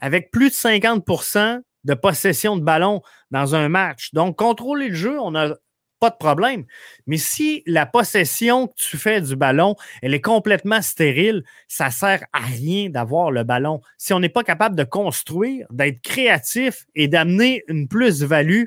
avec 0.01 0.31
plus 0.31 0.49
de 0.51 0.55
50% 0.55 1.63
de 1.85 1.95
possession 1.95 2.57
de 2.57 2.63
ballon 2.63 3.03
dans 3.31 3.55
un 3.55 3.69
match. 3.69 4.13
Donc, 4.13 4.37
contrôler 4.37 4.89
le 4.89 4.95
jeu, 4.95 5.19
on 5.21 5.35
a 5.35 5.55
pas 6.03 6.11
de 6.11 6.17
problème. 6.17 6.65
Mais 7.07 7.17
si 7.17 7.63
la 7.65 7.87
possession 7.87 8.67
que 8.67 8.75
tu 8.75 8.99
fais 8.99 9.21
du 9.21 9.37
ballon, 9.37 9.77
elle 10.03 10.15
est 10.15 10.21
complètement 10.21 10.83
stérile, 10.83 11.45
ça 11.69 11.93
sert 11.93 12.25
à 12.33 12.41
rien 12.41 12.91
d'avoir 12.91 13.31
le 13.31 13.45
ballon. 13.45 13.81
Si 13.99 14.13
on 14.13 14.19
n'est 14.19 14.29
pas 14.29 14.43
capable 14.43 14.75
de 14.75 14.83
construire, 14.83 15.65
d'être 15.71 16.03
créatif 16.03 16.87
et 16.97 17.07
d'amener 17.07 17.63
une 17.69 17.87
plus-value 17.87 18.65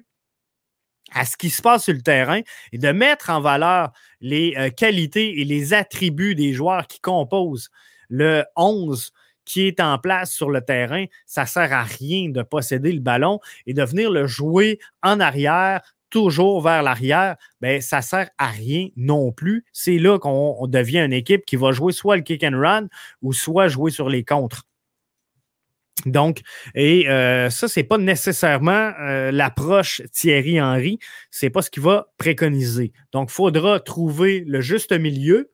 à 1.12 1.26
ce 1.26 1.36
qui 1.36 1.50
se 1.50 1.62
passe 1.62 1.84
sur 1.84 1.94
le 1.94 2.02
terrain 2.02 2.40
et 2.72 2.78
de 2.78 2.92
mettre 2.94 3.30
en 3.30 3.42
valeur 3.42 3.92
les 4.22 4.54
euh, 4.58 4.70
qualités 4.70 5.42
et 5.42 5.44
les 5.44 5.74
attributs 5.74 6.36
des 6.36 6.54
joueurs 6.54 6.88
qui 6.88 7.02
composent 7.02 7.70
le 8.08 8.46
11 8.56 9.12
qui 9.44 9.68
est 9.68 9.80
en 9.82 10.00
place 10.00 10.32
sur 10.32 10.50
le 10.50 10.62
terrain, 10.62 11.06
ça 11.26 11.46
sert 11.46 11.72
à 11.72 11.84
rien 11.84 12.30
de 12.30 12.42
posséder 12.42 12.94
le 12.94 13.02
ballon 13.02 13.40
et 13.68 13.74
de 13.74 13.84
venir 13.84 14.10
le 14.10 14.26
jouer 14.26 14.80
en 15.04 15.20
arrière 15.20 15.95
toujours 16.10 16.62
vers 16.62 16.84
l'arrière, 16.84 17.36
ben, 17.62 17.82
ça 17.82 17.98
ne 17.98 18.02
sert 18.02 18.30
à 18.38 18.48
rien 18.48 18.90
non 18.96 19.32
plus. 19.32 19.66
C'est 19.74 19.98
là 19.98 20.20
qu'on 20.20 20.68
devient 20.68 21.00
une 21.00 21.14
équipe 21.14 21.46
qui 21.46 21.56
va 21.56 21.72
jouer 21.72 21.92
soit 21.94 22.16
le 22.16 22.22
kick 22.22 22.44
and 22.44 22.60
run 22.60 22.88
ou 23.22 23.34
soit 23.34 23.68
jouer 23.68 23.92
sur 23.92 24.10
les 24.10 24.24
contres. 24.24 24.64
Donc, 26.06 26.42
et 26.76 27.10
euh, 27.10 27.50
ça, 27.50 27.68
ce 27.68 27.80
n'est 27.80 27.84
pas 27.86 27.98
nécessairement 27.98 28.92
euh, 29.00 29.32
l'approche 29.32 30.02
Thierry 30.12 30.62
Henry, 30.62 31.00
ce 31.32 31.46
n'est 31.46 31.50
pas 31.50 31.62
ce 31.62 31.72
qu'il 31.72 31.82
va 31.84 32.08
préconiser. 32.18 32.92
Donc, 33.12 33.30
il 33.32 33.34
faudra 33.34 33.80
trouver 33.80 34.44
le 34.46 34.62
juste 34.62 34.92
milieu. 34.92 35.52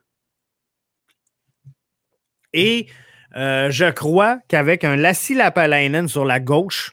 Et 2.54 2.88
euh, 3.38 3.72
je 3.72 3.90
crois 3.90 4.40
qu'avec 4.50 4.84
un 4.84 4.98
Lassie 4.98 5.36
Lapalainen 5.36 6.10
sur 6.10 6.26
la 6.26 6.42
gauche, 6.42 6.92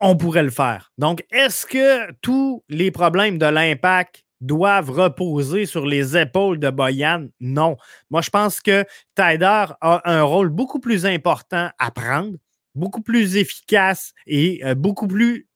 on 0.00 0.16
pourrait 0.16 0.42
le 0.42 0.50
faire. 0.50 0.92
Donc, 0.98 1.24
est-ce 1.30 1.66
que 1.66 2.12
tous 2.20 2.64
les 2.68 2.90
problèmes 2.90 3.38
de 3.38 3.46
l'impact 3.46 4.24
doivent 4.40 4.90
reposer 4.90 5.66
sur 5.66 5.86
les 5.86 6.16
épaules 6.16 6.60
de 6.60 6.70
Boyan? 6.70 7.28
Non. 7.40 7.76
Moi, 8.10 8.20
je 8.20 8.30
pense 8.30 8.60
que 8.60 8.84
Tyder 9.16 9.66
a 9.80 10.00
un 10.04 10.22
rôle 10.22 10.50
beaucoup 10.50 10.78
plus 10.78 11.06
important 11.06 11.70
à 11.78 11.90
prendre, 11.90 12.36
beaucoup 12.74 13.02
plus 13.02 13.36
efficace 13.36 14.12
et 14.26 14.60
euh, 14.64 14.74
beaucoup 14.74 15.08
plus 15.08 15.48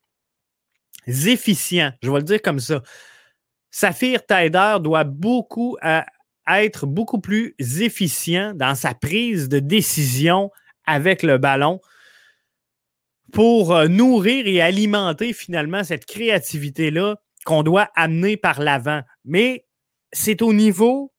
efficient. 1.07 1.93
Je 2.03 2.11
vais 2.11 2.19
le 2.19 2.25
dire 2.25 2.43
comme 2.43 2.61
ça. 2.61 2.83
Saphir 3.71 4.27
Tyder 4.27 4.77
doit 4.81 5.05
beaucoup 5.05 5.77
euh, 5.85 6.03
être 6.49 6.87
beaucoup 6.87 7.21
plus 7.21 7.55
efficient 7.81 8.53
dans 8.55 8.75
sa 8.75 8.95
prise 8.95 9.49
de 9.49 9.61
décision 9.61 10.51
avec 10.85 11.23
le 11.23 11.39
ballon 11.39 11.81
pour 13.33 13.75
euh, 13.75 13.89
nourrir 13.89 14.47
et 14.47 14.61
alimenter 14.61 15.33
finalement 15.33 15.83
cette 15.83 16.07
créativité-là 16.07 17.17
qu'on 17.45 17.63
doit 17.63 17.91
amener 17.97 18.37
par 18.37 18.61
l'avant. 18.61 19.03
Mais 19.25 19.67
c'est 20.13 20.43
au 20.43 20.53
niveau 20.53 21.13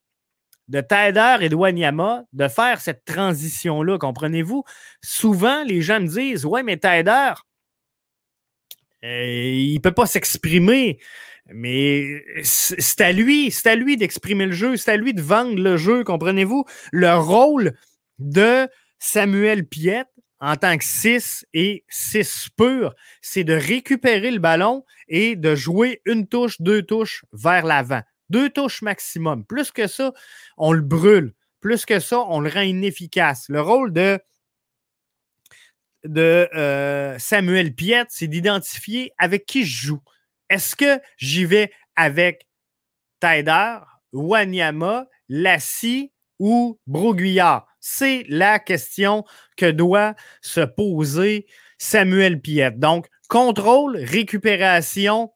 de 0.69 0.79
Taider 0.79 1.37
et 1.41 1.49
de 1.49 1.55
Wanyama 1.55 2.23
de 2.31 2.47
faire 2.47 2.79
cette 2.79 3.03
transition-là, 3.03 3.97
comprenez-vous? 3.97 4.63
Souvent, 5.01 5.63
les 5.63 5.81
gens 5.81 5.99
me 5.99 6.07
disent 6.07 6.45
Ouais, 6.45 6.63
mais 6.63 6.77
Taider, 6.77 7.33
euh, 9.03 9.25
il 9.25 9.73
ne 9.73 9.79
peut 9.79 9.91
pas 9.91 10.05
s'exprimer. 10.05 10.99
Mais 11.53 12.23
c'est 12.43 13.01
à 13.01 13.11
lui, 13.11 13.51
c'est 13.51 13.67
à 13.67 13.75
lui 13.75 13.97
d'exprimer 13.97 14.45
le 14.45 14.53
jeu, 14.53 14.77
c'est 14.77 14.91
à 14.91 14.97
lui 14.97 15.13
de 15.13 15.21
vendre 15.21 15.61
le 15.61 15.75
jeu, 15.75 16.05
comprenez-vous? 16.05 16.63
Le 16.93 17.13
rôle 17.15 17.73
de 18.19 18.69
Samuel 18.99 19.67
Piette, 19.67 20.07
en 20.43 20.57
tant 20.57 20.77
que 20.77 20.83
6 20.83 21.45
et 21.53 21.85
6 21.87 22.49
pur, 22.57 22.93
c'est 23.21 23.45
de 23.45 23.53
récupérer 23.53 24.29
le 24.29 24.39
ballon 24.39 24.83
et 25.07 25.37
de 25.37 25.55
jouer 25.55 26.01
une 26.05 26.27
touche, 26.27 26.59
deux 26.59 26.83
touches 26.83 27.23
vers 27.31 27.65
l'avant. 27.65 28.01
Deux 28.29 28.49
touches 28.49 28.81
maximum. 28.81 29.45
Plus 29.45 29.71
que 29.71 29.87
ça, 29.87 30.11
on 30.57 30.73
le 30.73 30.81
brûle. 30.81 31.33
Plus 31.61 31.85
que 31.85 32.01
ça, 32.01 32.19
on 32.27 32.41
le 32.41 32.49
rend 32.49 32.59
inefficace. 32.59 33.47
Le 33.47 33.61
rôle 33.61 33.93
de, 33.93 34.19
euh, 36.05 37.17
Samuel 37.19 37.73
Piet, 37.73 38.03
c'est 38.09 38.27
d'identifier 38.27 39.13
avec 39.17 39.45
qui 39.45 39.65
je 39.65 39.87
joue. 39.87 40.01
Est-ce 40.49 40.75
que 40.75 40.99
j'y 41.15 41.45
vais 41.45 41.71
avec 41.95 42.47
Taider, 43.21 43.77
Wanyama, 44.11 45.07
Lassie 45.29 46.11
ou 46.39 46.79
Broguillard? 46.87 47.67
C'est 47.79 48.25
la 48.29 48.59
question 48.59 49.23
que 49.57 49.69
doit 49.69 50.15
se 50.41 50.61
poser 50.61 51.45
Samuel 51.77 52.39
Piette. 52.41 52.79
Donc, 52.79 53.07
contrôle, 53.27 53.97
récupération 53.97 55.31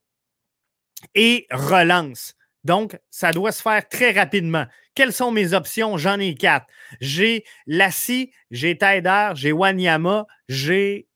et 1.15 1.47
relance. 1.51 2.35
Donc, 2.63 2.97
ça 3.09 3.31
doit 3.31 3.51
se 3.51 3.61
faire 3.61 3.87
très 3.87 4.11
rapidement. 4.11 4.65
Quelles 4.95 5.13
sont 5.13 5.31
mes 5.31 5.53
options? 5.53 5.97
J'en 5.97 6.19
ai 6.19 6.35
quatre. 6.35 6.67
J'ai 6.99 7.45
Lassie, 7.65 8.31
j'ai 8.51 8.77
Taider, 8.77 9.31
j'ai 9.35 9.51
Wanyama, 9.51 10.25
j'ai 10.49 11.07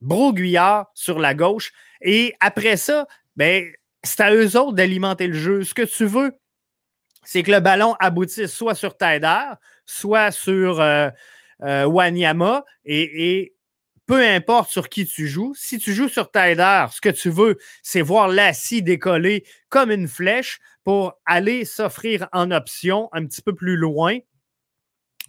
Broguillard 0.00 0.86
sur 0.94 1.18
la 1.18 1.34
gauche. 1.34 1.72
Et 2.00 2.34
après 2.40 2.76
ça, 2.76 3.06
ben, 3.36 3.70
c'est 4.02 4.20
à 4.20 4.34
eux 4.34 4.56
autres 4.56 4.72
d'alimenter 4.72 5.26
le 5.26 5.34
jeu. 5.34 5.64
Ce 5.64 5.74
que 5.74 5.82
tu 5.82 6.06
veux, 6.06 6.38
c'est 7.24 7.42
que 7.42 7.50
le 7.50 7.60
ballon 7.60 7.94
aboutisse 8.00 8.52
soit 8.52 8.74
sur 8.74 8.96
Taider, 8.96 9.44
soit 9.84 10.30
sur 10.30 10.80
euh, 10.80 11.10
euh, 11.62 11.84
Wanyama. 11.84 12.64
Et, 12.84 13.54
peu 14.06 14.26
importe 14.26 14.70
sur 14.70 14.88
qui 14.88 15.04
tu 15.04 15.28
joues, 15.28 15.52
si 15.54 15.78
tu 15.78 15.92
joues 15.92 16.08
sur 16.08 16.30
Taider, 16.30 16.86
ce 16.90 17.02
que 17.02 17.10
tu 17.10 17.28
veux, 17.28 17.58
c'est 17.82 18.00
voir 18.00 18.28
Lassie 18.28 18.82
décoller 18.82 19.44
comme 19.68 19.90
une 19.90 20.08
flèche 20.08 20.60
pour 20.82 21.20
aller 21.26 21.66
s'offrir 21.66 22.26
en 22.32 22.50
option 22.50 23.10
un 23.12 23.26
petit 23.26 23.42
peu 23.42 23.54
plus 23.54 23.76
loin 23.76 24.16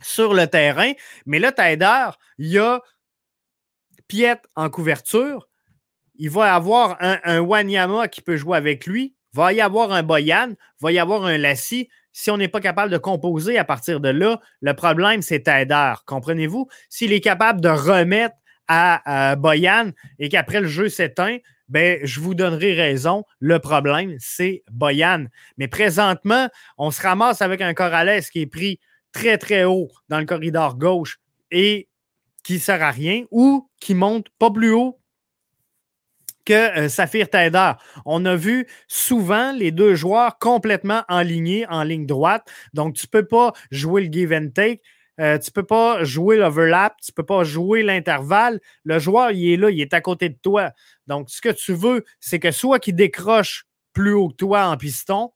sur 0.02 0.34
le 0.34 0.47
terrain. 0.47 0.93
Mais 1.25 1.39
là, 1.39 1.52
Taider, 1.52 2.12
il 2.38 2.47
y 2.47 2.58
a 2.58 2.82
Piet 4.08 4.41
en 4.56 4.69
couverture. 4.69 5.49
Il 6.15 6.30
va 6.30 6.56
avoir 6.56 6.95
un, 7.02 7.19
un 7.25 7.41
Wanyama 7.41 8.08
qui 8.08 8.21
peut 8.21 8.38
jouer 8.38 8.56
avec 8.56 8.86
lui. 8.86 9.13
Va 9.34 9.54
y 9.54 9.62
avoir 9.62 9.92
un 9.92 10.04
Boyan, 10.04 10.54
va 10.82 10.92
y 10.92 11.00
avoir 11.00 11.26
un 11.26 11.38
Lassie 11.38 11.89
si 12.12 12.32
on 12.32 12.38
n'est 12.38 12.48
pas 12.48 12.60
capable 12.60 12.92
de 12.92 12.98
composer 12.98 13.58
à 13.58 13.63
partir 13.63 14.00
de 14.00 14.10
là, 14.10 14.42
le 14.62 14.74
problème, 14.74 15.22
c'est 15.22 15.42
Taider. 15.42 15.94
Comprenez-vous? 16.06 16.68
S'il 16.89 17.13
est 17.13 17.22
capable 17.22 17.62
de 17.62 17.70
remettre 17.70 18.36
à, 18.68 19.36
Boyan 19.36 19.92
et 20.20 20.30
qu'après 20.30 20.62
le 20.62 20.68
jeu 20.68 20.89
s'éteint, 20.89 21.38
ben, 21.70 22.00
je 22.04 22.20
vous 22.20 22.36
donnerai 22.36 22.74
raison. 22.74 23.24
Le 23.39 23.60
problème, 23.60 24.15
c'est 24.20 24.63
Boyan. 24.72 25.26
Mais 25.58 25.68
présentement, 25.68 26.50
on 26.78 26.92
se 26.92 27.02
ramasse 27.02 27.42
avec 27.42 27.62
un 27.62 27.74
Corrales 27.74 28.24
qui 28.32 28.42
est 28.42 28.48
pris 28.48 28.80
très, 29.12 29.38
très 29.38 29.63
haut 29.63 29.89
dans 30.10 30.20
le 30.20 30.26
corridor 30.26 30.78
gauche 30.78 31.20
et 31.52 31.88
qui 32.44 32.54
ne 32.56 32.60
sert 32.60 32.84
à 32.84 32.92
rien 32.92 33.24
ou 33.32 33.70
qui 33.80 33.96
monte 33.96 34.28
pas 34.39 34.52
plus 34.52 34.72
haut 34.72 35.00
que 36.50 36.80
euh, 36.80 36.90
Saphir 36.90 37.30
Taider. 37.30 37.74
On 38.06 38.26
a 38.26 38.36
vu 38.36 38.68
souvent 38.88 39.52
les 39.52 39.72
deux 39.72 39.94
joueurs 39.94 40.40
complètement 40.40 41.04
alignés 41.08 41.68
en 41.70 41.84
ligne 41.84 42.08
droite. 42.08 42.50
Donc, 42.74 42.96
tu 42.96 43.06
ne 43.06 43.10
peux 43.10 43.28
pas 43.28 43.54
jouer 43.70 44.06
le 44.06 44.12
give 44.12 44.34
and 44.34 44.50
take. 44.56 44.82
Euh, 45.20 45.38
tu 45.38 45.50
ne 45.50 45.54
peux 45.54 45.66
pas 45.66 46.04
jouer 46.04 46.38
l'overlap, 46.38 46.96
tu 47.04 47.12
ne 47.12 47.14
peux 47.14 47.26
pas 47.26 47.44
jouer 47.44 47.84
l'intervalle. 47.84 48.60
Le 48.84 48.98
joueur, 48.98 49.30
il 49.32 49.54
est 49.54 49.58
là, 49.58 49.70
il 49.70 49.80
est 49.80 49.94
à 49.94 50.02
côté 50.02 50.30
de 50.30 50.38
toi. 50.42 50.72
Donc, 51.06 51.30
ce 51.30 51.40
que 51.40 51.50
tu 51.50 51.74
veux, 51.74 52.04
c'est 52.20 52.40
que 52.40 52.50
soit 52.50 52.80
qu'il 52.80 52.96
décroche 52.96 53.66
plus 53.94 54.14
haut 54.14 54.30
que 54.30 54.36
toi 54.36 54.66
en 54.70 54.78
piston, 54.78 55.32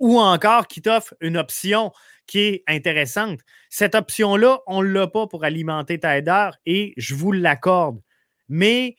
ou 0.00 0.18
encore 0.18 0.66
qu'il 0.66 0.82
t'offre 0.82 1.14
une 1.20 1.36
option 1.36 1.92
qui 2.26 2.40
est 2.40 2.64
intéressante. 2.66 3.38
Cette 3.70 3.94
option-là, 3.94 4.58
on 4.66 4.82
ne 4.82 4.88
l'a 4.88 5.06
pas 5.06 5.28
pour 5.28 5.44
alimenter 5.44 6.00
Taider 6.00 6.50
et 6.66 6.92
je 6.96 7.14
vous 7.14 7.30
l'accorde. 7.30 8.00
Mais 8.48 8.96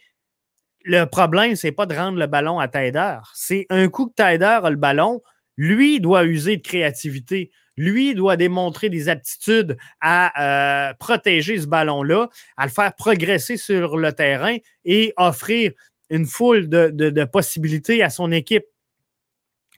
le 0.83 1.05
problème, 1.05 1.55
c'est 1.55 1.71
pas 1.71 1.85
de 1.85 1.95
rendre 1.95 2.19
le 2.19 2.27
ballon 2.27 2.59
à 2.59 2.67
Taider. 2.67 3.17
C'est 3.33 3.65
un 3.69 3.87
coup 3.87 4.07
que 4.07 4.13
Taider 4.15 4.59
a 4.63 4.69
le 4.69 4.75
ballon, 4.75 5.21
lui 5.57 5.99
doit 5.99 6.25
user 6.25 6.57
de 6.57 6.61
créativité. 6.61 7.51
Lui 7.75 8.13
doit 8.13 8.37
démontrer 8.37 8.89
des 8.89 9.09
aptitudes 9.09 9.77
à 9.99 10.89
euh, 10.89 10.93
protéger 10.99 11.59
ce 11.59 11.65
ballon-là, 11.65 12.29
à 12.55 12.65
le 12.65 12.71
faire 12.71 12.93
progresser 12.93 13.57
sur 13.57 13.97
le 13.97 14.13
terrain 14.13 14.57
et 14.85 15.13
offrir 15.17 15.71
une 16.09 16.27
foule 16.27 16.69
de, 16.69 17.23
possibilités 17.23 18.03
à 18.03 18.11
son 18.11 18.31
équipe. 18.31 18.65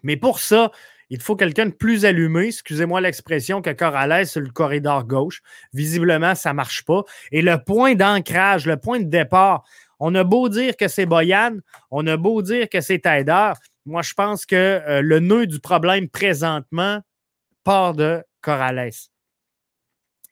Mais 0.04 0.18
pour 0.18 0.40
ça, 0.40 0.72
il 1.10 1.22
faut 1.22 1.36
quelqu'un 1.36 1.68
de 1.68 1.72
plus 1.72 2.04
allumé, 2.04 2.48
excusez-moi 2.48 3.00
l'expression, 3.00 3.62
que 3.62 3.70
Corrales 3.70 4.28
sur 4.28 4.42
le 4.42 4.50
corridor 4.50 5.06
gauche. 5.06 5.42
Visiblement, 5.74 6.36
ça 6.36 6.50
ne 6.50 6.56
marche 6.56 6.84
pas. 6.84 7.04
Et 7.32 7.42
le 7.42 7.64
point 7.64 7.96
d'ancrage, 7.96 8.66
le 8.66 8.78
point 8.78 9.00
de 9.00 9.06
départ, 9.06 9.64
on 10.08 10.14
a 10.14 10.24
beau 10.24 10.50
dire 10.50 10.78
que 10.78 10.88
c'est 10.88 11.08
Boyan, 11.08 11.58
on 11.90 12.06
a 12.06 12.16
beau 12.16 12.44
dire 12.44 12.70
que 12.70 12.80
c'est 12.80 13.00
Taider. 13.00 13.54
Moi, 13.88 14.04
je 14.04 14.14
pense 14.14 14.46
que 14.46 14.56
euh, 14.56 15.02
le 15.02 15.20
nœud 15.20 15.48
du 15.48 15.60
problème 15.60 16.10
présentement 16.10 17.02
part 17.64 17.96
de 17.96 18.24
Corrales. 18.40 18.92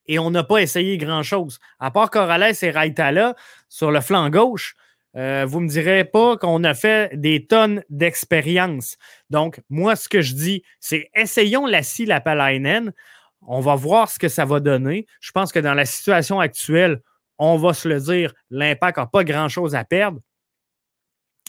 Et 0.05 0.19
on 0.19 0.29
n'a 0.29 0.43
pas 0.43 0.59
essayé 0.59 0.99
grand-chose. 0.99 1.57
À 1.79 1.89
part 1.89 2.11
Corrales 2.11 2.53
et 2.61 2.69
Raitala 2.69 3.35
sur 3.67 3.89
le 3.89 3.99
flanc 3.99 4.29
gauche, 4.29 4.75
euh, 5.15 5.43
vous 5.47 5.59
ne 5.59 5.65
me 5.65 5.69
direz 5.69 6.05
pas 6.05 6.37
qu'on 6.37 6.63
a 6.63 6.75
fait 6.75 7.09
des 7.19 7.47
tonnes 7.47 7.83
d'expérience. 7.89 8.97
Donc, 9.31 9.59
moi, 9.71 9.95
ce 9.95 10.07
que 10.07 10.21
je 10.21 10.35
dis, 10.35 10.63
c'est 10.79 11.09
essayons 11.15 11.65
la 11.65 11.81
scie 11.81 12.05
Lapalainen. 12.05 12.93
On 13.47 13.59
va 13.59 13.73
voir 13.73 14.07
ce 14.11 14.19
que 14.19 14.29
ça 14.29 14.45
va 14.45 14.59
donner. 14.59 15.07
Je 15.19 15.31
pense 15.31 15.51
que 15.51 15.59
dans 15.59 15.73
la 15.73 15.85
situation 15.85 16.39
actuelle, 16.39 17.01
on 17.43 17.57
va 17.57 17.73
se 17.73 17.87
le 17.87 17.99
dire, 17.99 18.33
l'impact 18.49 18.97
n'a 18.97 19.05
pas 19.05 19.23
grand-chose 19.23 19.75
à 19.75 19.83
perdre. 19.83 20.19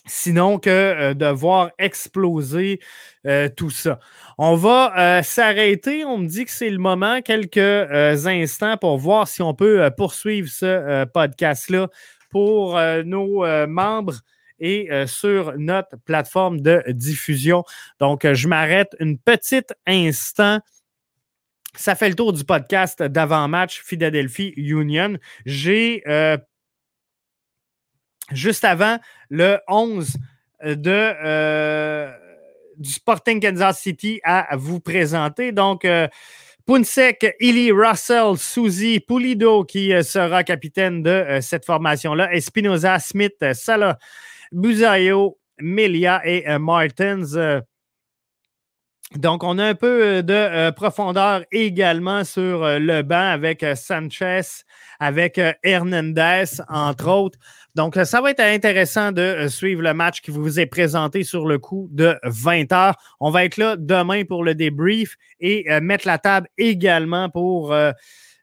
Sinon 0.06 0.58
que 0.58 0.68
euh, 0.68 1.14
de 1.14 1.26
voir 1.26 1.70
exploser 1.78 2.78
euh, 3.26 3.48
tout 3.48 3.70
ça. 3.70 4.00
On 4.36 4.54
va 4.54 4.92
euh, 4.98 5.22
s'arrêter. 5.22 6.04
On 6.04 6.18
me 6.18 6.26
dit 6.26 6.44
que 6.44 6.50
c'est 6.50 6.68
le 6.68 6.78
moment, 6.78 7.22
quelques 7.22 7.56
instants, 8.26 8.76
pour 8.76 8.98
voir 8.98 9.28
si 9.28 9.40
on 9.40 9.54
peut 9.54 9.88
poursuivre 9.96 10.48
ce 10.48 11.04
podcast-là 11.04 11.88
pour 12.28 12.78
nos 13.04 13.46
membres 13.68 14.16
et 14.58 14.88
sur 15.06 15.56
notre 15.56 15.96
plateforme 16.04 16.60
de 16.60 16.82
diffusion. 16.88 17.62
Donc, 18.00 18.30
je 18.30 18.48
m'arrête 18.48 18.94
une 18.98 19.18
petite 19.18 19.72
instant 19.86 20.58
ça 21.76 21.94
fait 21.94 22.08
le 22.08 22.14
tour 22.14 22.32
du 22.32 22.44
podcast 22.44 23.02
d'avant-match 23.02 23.82
Philadelphie 23.84 24.52
Union. 24.56 25.16
J'ai 25.44 26.02
euh, 26.06 26.36
juste 28.32 28.64
avant 28.64 28.98
le 29.28 29.58
11 29.68 30.16
de, 30.64 30.90
euh, 30.90 32.10
du 32.76 32.90
Sporting 32.90 33.40
Kansas 33.40 33.80
City 33.80 34.20
à 34.24 34.56
vous 34.56 34.80
présenter. 34.80 35.52
Donc, 35.52 35.84
euh, 35.84 36.08
Punsek, 36.66 37.34
Illy, 37.40 37.72
Russell, 37.72 38.38
Suzy, 38.38 39.00
Pulido 39.00 39.64
qui 39.64 39.90
sera 40.02 40.44
capitaine 40.44 41.02
de 41.02 41.38
cette 41.42 41.66
formation-là, 41.66 42.32
Espinoza, 42.32 42.98
Smith, 43.00 43.34
Salah, 43.52 43.98
Buzayo, 44.50 45.38
Melia 45.58 46.22
et 46.24 46.58
Martins. 46.58 47.60
Donc, 49.12 49.44
on 49.44 49.58
a 49.58 49.64
un 49.64 49.74
peu 49.74 50.02
euh, 50.02 50.22
de 50.22 50.32
euh, 50.34 50.72
profondeur 50.72 51.44
également 51.52 52.24
sur 52.24 52.64
euh, 52.64 52.78
le 52.80 53.02
banc 53.02 53.30
avec 53.30 53.64
Sanchez, 53.76 54.40
avec 54.98 55.40
Hernandez, 55.62 56.44
entre 56.68 57.08
autres. 57.08 57.38
Donc, 57.76 57.96
ça 57.96 58.20
va 58.20 58.30
être 58.30 58.40
intéressant 58.40 59.12
de 59.12 59.46
suivre 59.48 59.82
le 59.82 59.94
match 59.94 60.20
qui 60.20 60.30
vous 60.30 60.58
est 60.58 60.66
présenté 60.66 61.22
sur 61.22 61.46
le 61.46 61.58
coup 61.58 61.88
de 61.92 62.16
20 62.24 62.72
heures. 62.72 62.96
On 63.20 63.30
va 63.30 63.44
être 63.44 63.56
là 63.56 63.76
demain 63.76 64.24
pour 64.24 64.44
le 64.44 64.54
débrief 64.54 65.16
et 65.40 65.66
mettre 65.80 66.06
la 66.06 66.18
table 66.18 66.46
également 66.56 67.28
pour 67.30 67.74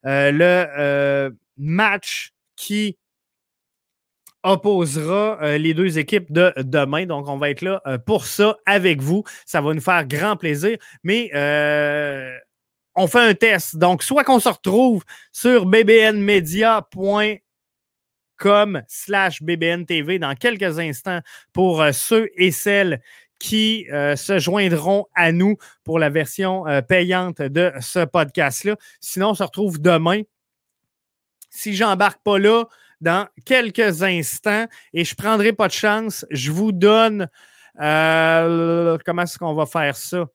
le 0.03 1.31
match 1.57 2.33
qui 2.57 2.97
opposera 4.43 5.37
euh, 5.41 5.57
les 5.57 5.73
deux 5.73 5.97
équipes 5.97 6.31
de 6.31 6.53
demain. 6.57 7.05
Donc, 7.05 7.27
on 7.27 7.37
va 7.37 7.49
être 7.49 7.61
là 7.61 7.81
euh, 7.85 7.97
pour 7.97 8.25
ça 8.25 8.57
avec 8.65 9.01
vous. 9.01 9.23
Ça 9.45 9.61
va 9.61 9.73
nous 9.73 9.81
faire 9.81 10.05
grand 10.05 10.35
plaisir. 10.35 10.77
Mais 11.03 11.31
euh, 11.33 12.31
on 12.95 13.07
fait 13.07 13.19
un 13.19 13.33
test. 13.33 13.77
Donc, 13.77 14.03
soit 14.03 14.23
qu'on 14.23 14.39
se 14.39 14.49
retrouve 14.49 15.03
sur 15.31 15.65
bbnmedia.com 15.65 17.39
slash 18.87 19.41
bbntv 19.43 20.19
dans 20.19 20.35
quelques 20.35 20.79
instants 20.79 21.21
pour 21.53 21.83
ceux 21.93 22.29
et 22.35 22.51
celles 22.51 23.01
qui 23.39 23.87
se 23.89 24.37
joindront 24.37 25.07
à 25.15 25.31
nous 25.31 25.57
pour 25.83 25.97
la 25.97 26.09
version 26.09 26.65
payante 26.87 27.41
de 27.41 27.71
ce 27.79 28.05
podcast-là. 28.05 28.75
Sinon, 28.99 29.29
on 29.29 29.33
se 29.33 29.41
retrouve 29.43 29.81
demain. 29.81 30.21
Si 31.49 31.73
j'embarque 31.75 32.21
pas 32.23 32.37
là, 32.37 32.65
dans 33.01 33.27
quelques 33.45 34.03
instants 34.03 34.67
et 34.93 35.03
je 35.03 35.13
ne 35.13 35.23
prendrai 35.23 35.53
pas 35.53 35.67
de 35.67 35.73
chance. 35.73 36.25
Je 36.29 36.51
vous 36.51 36.71
donne. 36.71 37.27
Euh, 37.79 38.97
comment 39.05 39.23
est-ce 39.23 39.37
qu'on 39.37 39.53
va 39.53 39.65
faire 39.65 39.95
ça? 39.95 40.27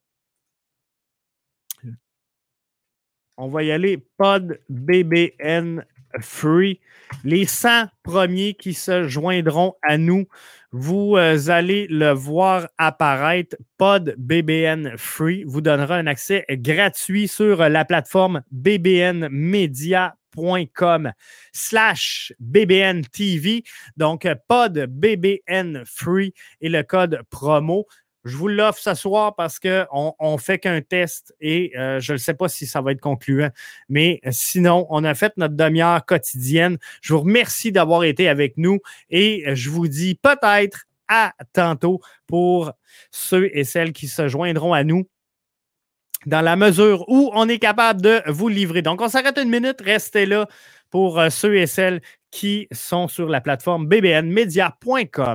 On 3.38 3.48
va 3.48 3.62
y 3.62 3.70
aller 3.70 3.98
pod 4.16 4.58
BBN 4.68 5.84
free. 6.20 6.80
Les 7.24 7.44
100 7.44 7.88
premiers 8.02 8.54
qui 8.54 8.74
se 8.74 9.06
joindront 9.06 9.74
à 9.82 9.98
nous, 9.98 10.26
vous 10.72 11.16
euh, 11.16 11.48
allez 11.48 11.86
le 11.88 12.12
voir 12.12 12.68
apparaître. 12.78 13.56
Pod 13.76 14.14
BBN 14.16 14.96
free 14.96 15.44
vous 15.44 15.60
donnera 15.60 15.96
un 15.96 16.06
accès 16.06 16.44
gratuit 16.50 17.28
sur 17.28 17.68
la 17.68 17.84
plateforme 17.84 18.42
BBN 18.50 19.28
Media 20.36 20.66
com 20.74 21.12
slash 21.52 22.32
BBN 22.38 23.02
TV. 23.12 23.64
Donc, 23.96 24.22
de 24.24 24.86
BBN 24.86 25.84
Free 25.84 26.32
et 26.60 26.68
le 26.68 26.82
code 26.82 27.20
promo. 27.30 27.86
je 28.24 28.36
vous 28.36 28.48
l'offre 28.48 28.80
ce 28.80 28.94
soir 28.94 29.34
parce 29.36 29.58
qu'on 29.58 30.14
ne 30.20 30.36
fait 30.36 30.58
qu'un 30.58 30.80
test 30.82 31.34
et 31.40 31.72
euh, 31.78 32.00
je 32.00 32.14
ne 32.14 32.18
sais 32.18 32.34
pas 32.34 32.48
si 32.48 32.66
ça 32.66 32.80
va 32.80 32.92
être 32.92 33.00
concluant. 33.00 33.50
Mais 33.88 34.20
sinon, 34.30 34.86
on 34.90 35.04
a 35.04 35.14
fait 35.14 35.32
notre 35.36 35.54
demi-heure 35.54 36.04
quotidienne. 36.04 36.78
Je 37.02 37.14
vous 37.14 37.20
remercie 37.20 37.72
d'avoir 37.72 38.04
été 38.04 38.28
avec 38.28 38.56
nous 38.56 38.80
et 39.10 39.44
je 39.54 39.70
vous 39.70 39.88
dis 39.88 40.16
peut-être 40.16 40.86
à 41.08 41.34
tantôt 41.52 42.00
pour 42.26 42.72
ceux 43.10 43.48
et 43.56 43.64
celles 43.64 43.92
qui 43.92 44.08
se 44.08 44.28
joindront 44.28 44.72
à 44.72 44.82
nous 44.82 45.08
dans 46.26 46.42
la 46.42 46.56
mesure 46.56 47.08
où 47.08 47.30
on 47.34 47.48
est 47.48 47.58
capable 47.58 48.02
de 48.02 48.20
vous 48.26 48.48
livrer. 48.48 48.82
Donc, 48.82 49.00
on 49.00 49.08
s'arrête 49.08 49.38
une 49.38 49.48
minute, 49.48 49.80
restez 49.80 50.26
là 50.26 50.46
pour 50.90 51.18
euh, 51.18 51.30
ceux 51.30 51.56
et 51.56 51.66
celles 51.66 52.02
qui 52.30 52.68
sont 52.72 53.08
sur 53.08 53.28
la 53.28 53.40
plateforme 53.40 53.86
bbnmedia.com. 53.86 55.34